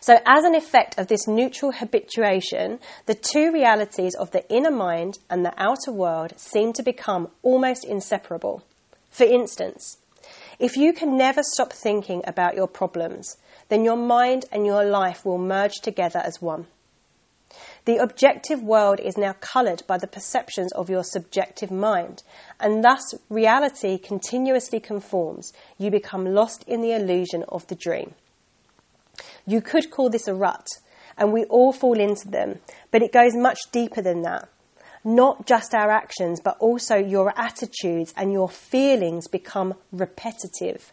So, 0.00 0.18
as 0.26 0.44
an 0.44 0.54
effect 0.54 0.98
of 0.98 1.06
this 1.06 1.28
neural 1.28 1.72
habituation, 1.72 2.80
the 3.06 3.14
two 3.14 3.52
realities 3.52 4.14
of 4.14 4.30
the 4.32 4.48
inner 4.48 4.70
mind 4.70 5.18
and 5.28 5.44
the 5.44 5.54
outer 5.56 5.92
world 5.92 6.32
seem 6.36 6.72
to 6.74 6.82
become 6.82 7.28
almost 7.42 7.84
inseparable. 7.84 8.64
For 9.10 9.24
instance, 9.24 9.98
if 10.58 10.76
you 10.76 10.92
can 10.92 11.16
never 11.16 11.42
stop 11.42 11.72
thinking 11.72 12.22
about 12.26 12.56
your 12.56 12.66
problems, 12.66 13.36
then 13.68 13.84
your 13.84 13.96
mind 13.96 14.46
and 14.50 14.66
your 14.66 14.84
life 14.84 15.24
will 15.24 15.38
merge 15.38 15.80
together 15.82 16.18
as 16.18 16.42
one. 16.42 16.66
The 17.86 17.96
objective 17.96 18.62
world 18.62 19.00
is 19.00 19.16
now 19.16 19.34
coloured 19.40 19.82
by 19.86 19.96
the 19.96 20.06
perceptions 20.06 20.72
of 20.72 20.90
your 20.90 21.02
subjective 21.02 21.70
mind, 21.70 22.22
and 22.58 22.84
thus 22.84 23.14
reality 23.28 23.96
continuously 23.96 24.80
conforms. 24.80 25.52
You 25.78 25.90
become 25.90 26.34
lost 26.34 26.62
in 26.66 26.82
the 26.82 26.92
illusion 26.92 27.44
of 27.48 27.66
the 27.68 27.74
dream. 27.74 28.14
You 29.46 29.60
could 29.62 29.90
call 29.90 30.10
this 30.10 30.28
a 30.28 30.34
rut, 30.34 30.68
and 31.16 31.32
we 31.32 31.44
all 31.44 31.72
fall 31.72 31.98
into 31.98 32.28
them, 32.28 32.60
but 32.90 33.02
it 33.02 33.12
goes 33.12 33.34
much 33.34 33.58
deeper 33.72 34.02
than 34.02 34.22
that. 34.22 34.48
Not 35.02 35.46
just 35.46 35.74
our 35.74 35.90
actions, 35.90 36.40
but 36.40 36.58
also 36.58 36.96
your 36.96 37.32
attitudes 37.38 38.12
and 38.16 38.32
your 38.32 38.50
feelings 38.50 39.26
become 39.26 39.74
repetitive. 39.90 40.92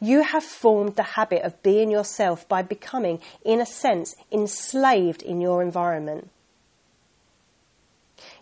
You 0.00 0.22
have 0.22 0.44
formed 0.44 0.96
the 0.96 1.02
habit 1.02 1.42
of 1.42 1.62
being 1.62 1.90
yourself 1.90 2.48
by 2.48 2.62
becoming, 2.62 3.20
in 3.44 3.60
a 3.60 3.66
sense, 3.66 4.14
enslaved 4.32 5.22
in 5.22 5.40
your 5.40 5.62
environment. 5.62 6.30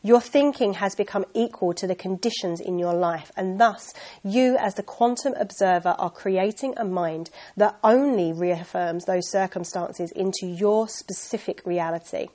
Your 0.02 0.20
thinking 0.20 0.74
has 0.74 0.94
become 0.94 1.24
equal 1.34 1.74
to 1.74 1.86
the 1.86 1.94
conditions 1.94 2.60
in 2.60 2.78
your 2.78 2.94
life, 2.94 3.32
and 3.36 3.60
thus 3.60 3.92
you, 4.22 4.56
as 4.56 4.74
the 4.74 4.82
quantum 4.82 5.34
observer, 5.34 5.96
are 5.98 6.10
creating 6.10 6.74
a 6.76 6.84
mind 6.84 7.30
that 7.56 7.76
only 7.82 8.32
reaffirms 8.32 9.04
those 9.04 9.28
circumstances 9.28 10.12
into 10.12 10.46
your 10.46 10.88
specific 10.88 11.62
reality. 11.64 12.28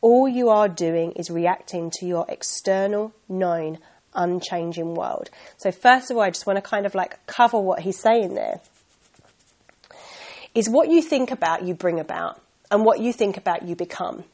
All 0.00 0.28
you 0.28 0.48
are 0.48 0.68
doing 0.68 1.12
is 1.12 1.30
reacting 1.30 1.90
to 1.98 2.06
your 2.06 2.26
external, 2.28 3.12
known, 3.28 3.78
unchanging 4.16 4.94
world. 4.94 5.30
So, 5.56 5.70
first 5.70 6.10
of 6.10 6.16
all, 6.16 6.22
I 6.22 6.30
just 6.30 6.46
want 6.46 6.56
to 6.56 6.62
kind 6.62 6.86
of 6.86 6.94
like 6.94 7.24
cover 7.26 7.60
what 7.60 7.80
he's 7.80 8.00
saying 8.00 8.34
there. 8.34 8.60
Is 10.54 10.68
what 10.68 10.88
you 10.88 11.02
think 11.02 11.30
about, 11.30 11.64
you 11.64 11.74
bring 11.74 12.00
about, 12.00 12.40
and 12.70 12.84
what 12.84 13.00
you 13.00 13.12
think 13.12 13.36
about, 13.36 13.62
you 13.68 13.76
become. 13.76 14.24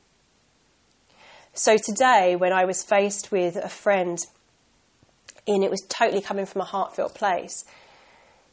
So, 1.53 1.77
today, 1.77 2.37
when 2.37 2.53
I 2.53 2.65
was 2.65 2.83
faced 2.83 3.31
with 3.33 3.57
a 3.57 3.69
friend, 3.69 4.19
and 5.47 5.65
it 5.65 5.71
was 5.71 5.85
totally 5.89 6.23
coming 6.23 6.47
from 6.47 6.61
a 6.63 6.65
heartfelt 6.65 7.15
place, 7.15 7.65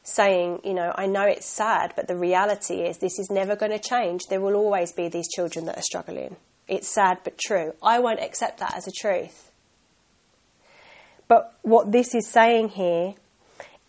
saying, 0.04 0.62
you 0.64 0.74
know, 0.74 0.92
I 0.96 1.06
know 1.06 1.24
it's 1.24 1.46
sad, 1.46 1.94
but 1.96 2.08
the 2.08 2.16
reality 2.16 2.82
is 2.82 2.98
this 2.98 3.20
is 3.20 3.30
never 3.30 3.56
going 3.56 3.72
to 3.72 3.80
change. 3.80 4.22
There 4.30 4.42
will 4.42 4.56
always 4.56 4.92
be 4.92 5.08
these 5.08 5.28
children 5.30 5.66
that 5.66 5.78
are 5.78 5.84
struggling. 5.84 6.36
It's 6.68 6.88
sad 6.88 7.20
but 7.24 7.38
true. 7.38 7.74
I 7.82 8.00
won't 8.00 8.20
accept 8.20 8.60
that 8.60 8.76
as 8.76 8.88
a 8.88 8.92
truth. 8.92 9.49
But 11.30 11.58
what 11.62 11.92
this 11.92 12.14
is 12.16 12.28
saying 12.28 12.70
here 12.70 13.14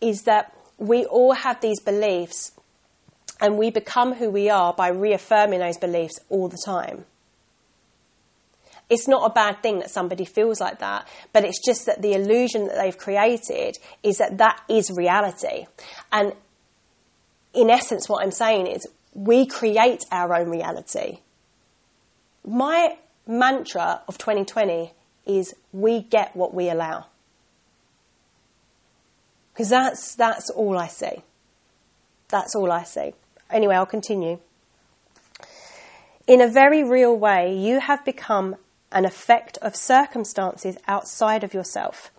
is 0.00 0.22
that 0.22 0.54
we 0.78 1.04
all 1.06 1.32
have 1.32 1.60
these 1.60 1.80
beliefs 1.80 2.52
and 3.40 3.58
we 3.58 3.70
become 3.70 4.14
who 4.14 4.30
we 4.30 4.50
are 4.50 4.74
by 4.74 4.88
reaffirming 4.88 5.58
those 5.58 5.78
beliefs 5.78 6.20
all 6.28 6.48
the 6.48 6.60
time. 6.64 7.06
It's 8.90 9.08
not 9.08 9.28
a 9.30 9.32
bad 9.32 9.62
thing 9.62 9.78
that 9.78 9.90
somebody 9.90 10.24
feels 10.24 10.60
like 10.60 10.80
that, 10.80 11.08
but 11.32 11.44
it's 11.44 11.64
just 11.64 11.86
that 11.86 12.02
the 12.02 12.12
illusion 12.12 12.66
that 12.66 12.76
they've 12.76 12.98
created 12.98 13.78
is 14.02 14.18
that 14.18 14.38
that 14.38 14.60
is 14.68 14.90
reality. 14.90 15.66
And 16.12 16.34
in 17.54 17.70
essence, 17.70 18.08
what 18.08 18.22
I'm 18.22 18.32
saying 18.32 18.66
is 18.66 18.86
we 19.14 19.46
create 19.46 20.04
our 20.12 20.34
own 20.34 20.50
reality. 20.50 21.20
My 22.46 22.98
mantra 23.26 24.02
of 24.08 24.18
2020 24.18 24.92
is 25.24 25.54
we 25.72 26.02
get 26.02 26.36
what 26.36 26.52
we 26.52 26.68
allow. 26.68 27.06
Because 29.60 29.68
that's, 29.68 30.14
that's 30.14 30.48
all 30.48 30.78
I 30.78 30.86
see. 30.86 31.22
That's 32.30 32.54
all 32.54 32.72
I 32.72 32.82
see. 32.84 33.12
Anyway, 33.50 33.74
I'll 33.74 33.84
continue. 33.84 34.38
In 36.26 36.40
a 36.40 36.48
very 36.48 36.82
real 36.82 37.14
way, 37.14 37.54
you 37.54 37.78
have 37.78 38.02
become 38.02 38.56
an 38.90 39.04
effect 39.04 39.58
of 39.58 39.76
circumstances 39.76 40.78
outside 40.88 41.44
of 41.44 41.52
yourself. 41.52 42.10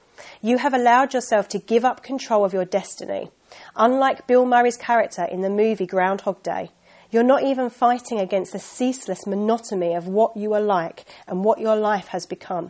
You 0.44 0.60
have 0.60 0.76
allowed 0.76 1.16
yourself 1.16 1.48
to 1.48 1.58
give 1.58 1.84
up 1.84 2.04
control 2.04 2.46
of 2.46 2.54
your 2.54 2.64
destiny. 2.64 3.32
Unlike 3.76 4.28
Bill 4.28 4.46
Murray's 4.46 4.78
character 4.78 5.24
in 5.24 5.42
the 5.42 5.50
movie 5.50 5.88
Groundhog 5.88 6.44
Day, 6.44 6.70
you're 7.10 7.24
not 7.24 7.42
even 7.42 7.72
fighting 7.72 8.20
against 8.20 8.54
the 8.54 8.60
ceaseless 8.60 9.26
monotony 9.26 9.96
of 9.96 10.08
what 10.08 10.38
you 10.38 10.54
are 10.54 10.62
like 10.62 11.06
and 11.28 11.44
what 11.44 11.60
your 11.60 11.76
life 11.76 12.10
has 12.10 12.28
become. 12.28 12.70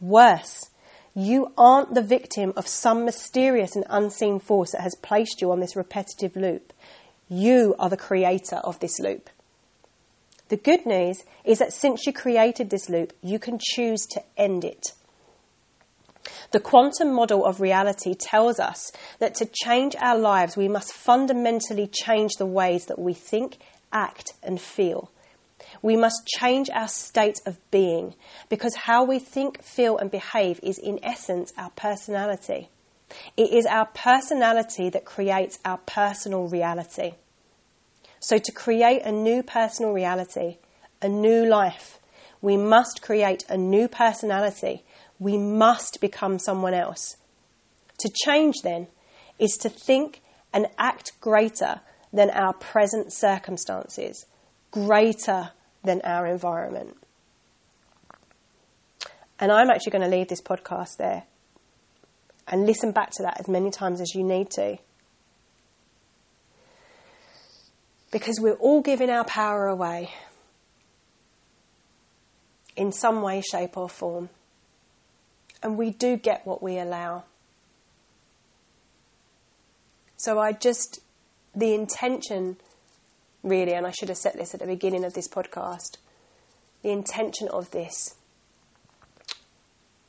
Worse, 0.00 0.70
you 1.14 1.52
aren't 1.58 1.94
the 1.94 2.02
victim 2.02 2.52
of 2.56 2.66
some 2.66 3.04
mysterious 3.04 3.76
and 3.76 3.84
unseen 3.90 4.38
force 4.38 4.72
that 4.72 4.80
has 4.80 4.94
placed 5.02 5.40
you 5.40 5.52
on 5.52 5.60
this 5.60 5.76
repetitive 5.76 6.36
loop. 6.36 6.72
You 7.28 7.74
are 7.78 7.90
the 7.90 7.96
creator 7.96 8.56
of 8.56 8.80
this 8.80 8.98
loop. 8.98 9.28
The 10.48 10.56
good 10.56 10.84
news 10.84 11.24
is 11.44 11.58
that 11.58 11.72
since 11.72 12.06
you 12.06 12.12
created 12.12 12.70
this 12.70 12.88
loop, 12.88 13.12
you 13.22 13.38
can 13.38 13.58
choose 13.60 14.06
to 14.06 14.22
end 14.36 14.64
it. 14.64 14.92
The 16.52 16.60
quantum 16.60 17.12
model 17.12 17.44
of 17.44 17.60
reality 17.60 18.14
tells 18.14 18.60
us 18.60 18.92
that 19.18 19.34
to 19.36 19.46
change 19.46 19.96
our 19.98 20.18
lives, 20.18 20.56
we 20.56 20.68
must 20.68 20.92
fundamentally 20.92 21.86
change 21.86 22.32
the 22.38 22.46
ways 22.46 22.86
that 22.86 22.98
we 22.98 23.14
think, 23.14 23.58
act, 23.92 24.34
and 24.42 24.60
feel. 24.60 25.10
We 25.80 25.96
must 25.96 26.26
change 26.26 26.70
our 26.70 26.88
state 26.88 27.40
of 27.46 27.58
being 27.70 28.14
because 28.48 28.74
how 28.74 29.04
we 29.04 29.18
think, 29.18 29.62
feel, 29.62 29.98
and 29.98 30.10
behave 30.10 30.60
is, 30.62 30.78
in 30.78 30.98
essence, 31.02 31.52
our 31.56 31.70
personality. 31.70 32.68
It 33.36 33.52
is 33.52 33.66
our 33.66 33.86
personality 33.86 34.88
that 34.90 35.04
creates 35.04 35.58
our 35.64 35.78
personal 35.78 36.48
reality. 36.48 37.12
So, 38.20 38.38
to 38.38 38.52
create 38.52 39.02
a 39.02 39.12
new 39.12 39.42
personal 39.42 39.92
reality, 39.92 40.58
a 41.00 41.08
new 41.08 41.44
life, 41.44 41.98
we 42.40 42.56
must 42.56 43.02
create 43.02 43.44
a 43.48 43.56
new 43.56 43.88
personality. 43.88 44.84
We 45.18 45.38
must 45.38 46.00
become 46.00 46.38
someone 46.38 46.74
else. 46.74 47.16
To 47.98 48.10
change, 48.24 48.56
then, 48.62 48.88
is 49.38 49.56
to 49.60 49.68
think 49.68 50.22
and 50.52 50.66
act 50.78 51.12
greater 51.20 51.80
than 52.12 52.30
our 52.30 52.52
present 52.52 53.12
circumstances, 53.12 54.26
greater 54.72 55.50
than 55.84 56.00
our 56.02 56.26
environment. 56.26 56.96
And 59.38 59.52
I'm 59.52 59.70
actually 59.70 59.92
going 59.92 60.10
to 60.10 60.16
leave 60.16 60.28
this 60.28 60.40
podcast 60.40 60.96
there 60.96 61.24
and 62.48 62.66
listen 62.66 62.90
back 62.90 63.10
to 63.12 63.22
that 63.22 63.38
as 63.38 63.48
many 63.48 63.70
times 63.70 64.00
as 64.00 64.14
you 64.14 64.24
need 64.24 64.50
to. 64.50 64.78
Because 68.10 68.38
we're 68.40 68.54
all 68.54 68.82
giving 68.82 69.08
our 69.08 69.24
power 69.24 69.68
away 69.68 70.10
in 72.76 72.92
some 72.92 73.22
way, 73.22 73.40
shape, 73.40 73.76
or 73.76 73.88
form. 73.88 74.28
And 75.62 75.78
we 75.78 75.90
do 75.90 76.16
get 76.16 76.46
what 76.46 76.62
we 76.62 76.78
allow. 76.78 77.24
So 80.16 80.38
I 80.38 80.52
just, 80.52 81.00
the 81.54 81.74
intention 81.74 82.56
really, 83.42 83.74
and 83.74 83.86
I 83.86 83.90
should 83.90 84.08
have 84.08 84.18
said 84.18 84.34
this 84.34 84.54
at 84.54 84.60
the 84.60 84.66
beginning 84.66 85.04
of 85.04 85.14
this 85.14 85.28
podcast, 85.28 85.98
the 86.82 86.90
intention 86.90 87.48
of 87.48 87.70
this 87.70 88.14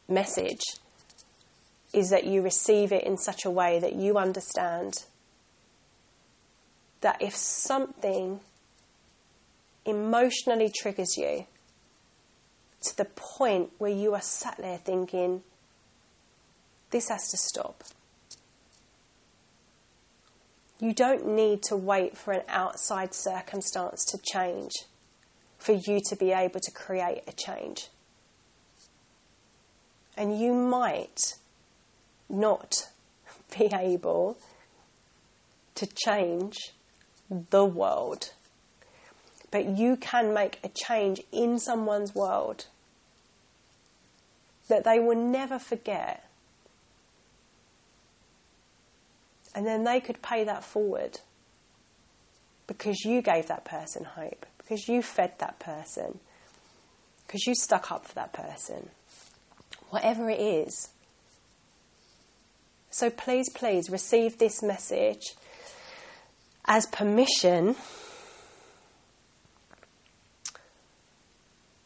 message 0.07 0.61
is 1.93 2.09
that 2.09 2.25
you 2.25 2.41
receive 2.41 2.91
it 2.91 3.03
in 3.03 3.17
such 3.17 3.45
a 3.45 3.49
way 3.49 3.79
that 3.79 3.93
you 3.93 4.17
understand 4.17 5.05
that 7.01 7.21
if 7.21 7.35
something 7.35 8.39
emotionally 9.85 10.71
triggers 10.73 11.17
you 11.17 11.45
to 12.81 12.97
the 12.97 13.05
point 13.05 13.71
where 13.77 13.91
you 13.91 14.13
are 14.13 14.21
sat 14.21 14.57
there 14.57 14.77
thinking, 14.77 15.41
this 16.91 17.09
has 17.09 17.29
to 17.29 17.37
stop. 17.37 17.83
You 20.83 20.91
don't 20.91 21.25
need 21.25 21.63
to 21.69 21.77
wait 21.77 22.17
for 22.17 22.33
an 22.33 22.41
outside 22.49 23.13
circumstance 23.13 24.03
to 24.03 24.17
change 24.17 24.73
for 25.57 25.71
you 25.71 26.01
to 26.09 26.15
be 26.17 26.33
able 26.33 26.59
to 26.59 26.71
create 26.71 27.21
a 27.25 27.31
change. 27.31 27.87
And 30.17 30.37
you 30.37 30.53
might 30.53 31.35
not 32.27 32.89
be 33.57 33.69
able 33.73 34.37
to 35.75 35.87
change 35.87 36.57
the 37.29 37.63
world, 37.63 38.33
but 39.51 39.65
you 39.65 39.95
can 39.95 40.33
make 40.33 40.59
a 40.65 40.67
change 40.67 41.21
in 41.31 41.59
someone's 41.59 42.13
world 42.13 42.65
that 44.67 44.83
they 44.83 44.99
will 44.99 45.15
never 45.15 45.59
forget 45.59 46.29
and 49.55 49.65
then 49.65 49.83
they 49.83 49.99
could 49.99 50.21
pay 50.21 50.43
that 50.43 50.63
forward. 50.63 51.19
because 52.67 53.03
you 53.03 53.21
gave 53.21 53.47
that 53.47 53.65
person 53.65 54.03
hope, 54.03 54.45
because 54.57 54.87
you 54.87 55.01
fed 55.01 55.33
that 55.39 55.59
person, 55.59 56.19
because 57.25 57.45
you 57.45 57.53
stuck 57.55 57.91
up 57.91 58.05
for 58.05 58.15
that 58.15 58.33
person. 58.33 58.89
Whatever 59.89 60.29
it 60.29 60.39
is. 60.39 60.89
So 62.89 63.09
please, 63.09 63.49
please 63.49 63.89
receive 63.89 64.37
this 64.37 64.61
message 64.63 65.35
as 66.65 66.85
permission 66.87 67.75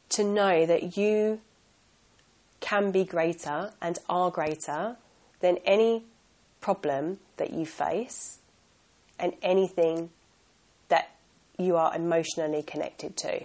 to 0.09 0.23
know 0.23 0.65
that 0.65 0.97
you 0.97 1.41
can 2.59 2.91
be 2.91 3.03
greater 3.03 3.71
and 3.81 3.97
are 4.09 4.31
greater 4.31 4.97
than 5.39 5.57
any 5.65 6.03
problem 6.61 7.19
that 7.37 7.51
you 7.51 7.65
face 7.65 8.39
and 9.19 9.33
anything 9.41 10.09
that 10.89 11.09
you 11.57 11.75
are 11.75 11.95
emotionally 11.95 12.63
connected 12.63 13.17
to. 13.17 13.43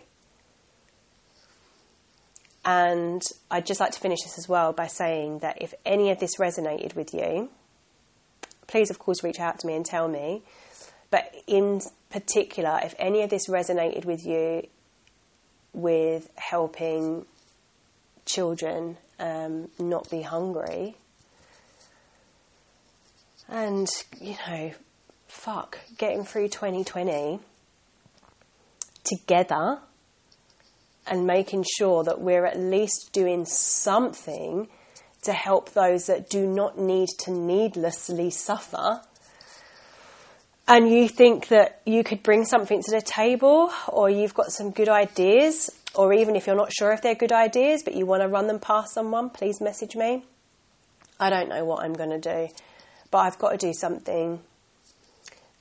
And 2.65 3.23
I'd 3.51 3.67
just 3.67 3.81
like 3.81 3.93
to 3.93 4.01
finish 4.01 4.23
this 4.23 4.39
as 4.39 4.49
well 4.49 4.73
by 4.73 4.87
saying 4.87 5.41
that 5.41 5.61
if 5.61 5.75
any 5.85 6.11
of 6.11 6.21
this 6.21 6.37
resonated 6.39 6.95
with 6.95 7.13
you, 7.13 7.51
please, 8.67 8.91
of 8.91 8.99
course, 8.99 9.25
reach 9.25 9.41
out 9.41 9.59
to 9.61 9.67
me 9.67 9.75
and 9.75 9.85
tell 9.85 10.09
me. 10.09 10.43
But 11.11 11.35
in 11.47 11.81
particular, 12.11 12.81
if 12.83 12.95
any 12.99 13.23
of 13.23 13.31
this 13.31 13.49
resonated 13.49 14.05
with 14.05 14.25
you 14.25 14.69
with 15.75 16.31
helping 16.37 17.27
children 18.25 18.97
um, 19.19 19.69
not 19.79 20.09
be 20.11 20.23
hungry, 20.23 20.97
and, 23.49 23.89
you 24.21 24.37
know, 24.47 24.73
fuck, 25.27 25.79
getting 25.99 26.25
through 26.25 26.49
2020 26.49 27.41
together 29.05 29.79
and 31.07 31.27
making 31.27 31.65
sure 31.77 32.05
that 32.05 32.21
we're 32.21 32.47
at 32.47 32.59
least 32.59 33.13
doing 33.13 33.45
something 33.45 34.69
to 35.23 35.33
help 35.33 35.71
those 35.71 36.07
that 36.07 36.29
do 36.29 36.47
not 36.47 36.79
need 36.79 37.09
to 37.19 37.31
needlessly 37.31 38.31
suffer. 38.31 39.01
And 40.67 40.89
you 40.89 41.09
think 41.09 41.49
that 41.49 41.81
you 41.85 42.05
could 42.05 42.23
bring 42.23 42.45
something 42.45 42.83
to 42.83 42.91
the 42.91 43.03
table, 43.03 43.73
or 43.89 44.09
you've 44.09 44.35
got 44.35 44.53
some 44.53 44.71
good 44.71 44.89
ideas, 44.89 45.71
or 45.95 46.13
even 46.13 46.37
if 46.37 46.47
you're 46.47 46.57
not 46.57 46.73
sure 46.73 46.93
if 46.93 47.03
they're 47.03 47.15
good 47.15 47.33
ideas, 47.33 47.83
but 47.83 47.95
you 47.95 48.07
want 48.07 48.23
to 48.23 48.29
run 48.29 48.47
them 48.47 48.61
past 48.61 48.95
someone, 48.95 49.29
please 49.31 49.61
message 49.61 49.97
me. 49.97 50.25
I 51.19 51.31
don't 51.31 51.49
know 51.49 51.65
what 51.65 51.85
I'm 51.85 51.95
going 51.95 52.11
to 52.11 52.19
do, 52.19 52.49
but 53.13 53.19
I've 53.19 53.39
got 53.39 53.51
to 53.51 53.59
do 53.59 53.73
something 53.73 54.41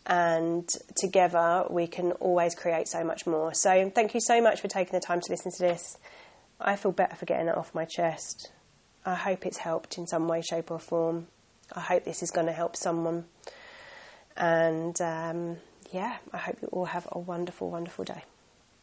and 0.08 0.68
together 0.96 1.66
we 1.70 1.86
can 1.86 2.14
always 2.14 2.56
create 2.56 2.88
so 2.88 3.04
much 3.04 3.28
more. 3.28 3.54
So, 3.54 3.92
thank 3.94 4.16
you 4.16 4.20
so 4.20 4.42
much 4.42 4.60
for 4.60 4.68
taking 4.68 4.94
the 4.94 5.00
time 5.00 5.22
to 5.22 5.32
listen 5.32 5.52
to 5.52 5.60
this. 5.60 5.98
I 6.60 6.76
feel 6.76 6.92
better 6.92 7.16
for 7.16 7.26
getting 7.26 7.48
it 7.48 7.56
off 7.56 7.76
my 7.76 7.86
chest. 7.86 8.52
I 9.06 9.16
hope 9.16 9.46
it's 9.46 9.58
helped 9.58 9.98
in 9.98 10.08
some 10.08 10.28
way, 10.28 10.42
shape, 10.42 10.72
or 10.72 10.80
form. 10.80 11.28
I 11.76 11.82
hope 11.82 12.04
this 12.04 12.24
is 12.24 12.32
going 12.32 12.48
to 12.48 12.54
help 12.54 12.76
someone. 12.76 13.26
And 14.38 15.00
um, 15.02 15.58
yeah, 15.92 16.18
I 16.34 16.38
hope 16.38 16.58
you 16.62 16.68
all 16.72 16.86
have 16.86 17.08
a 17.12 17.20
wonderful, 17.20 17.70
wonderful 17.70 18.06
day. 18.06 18.24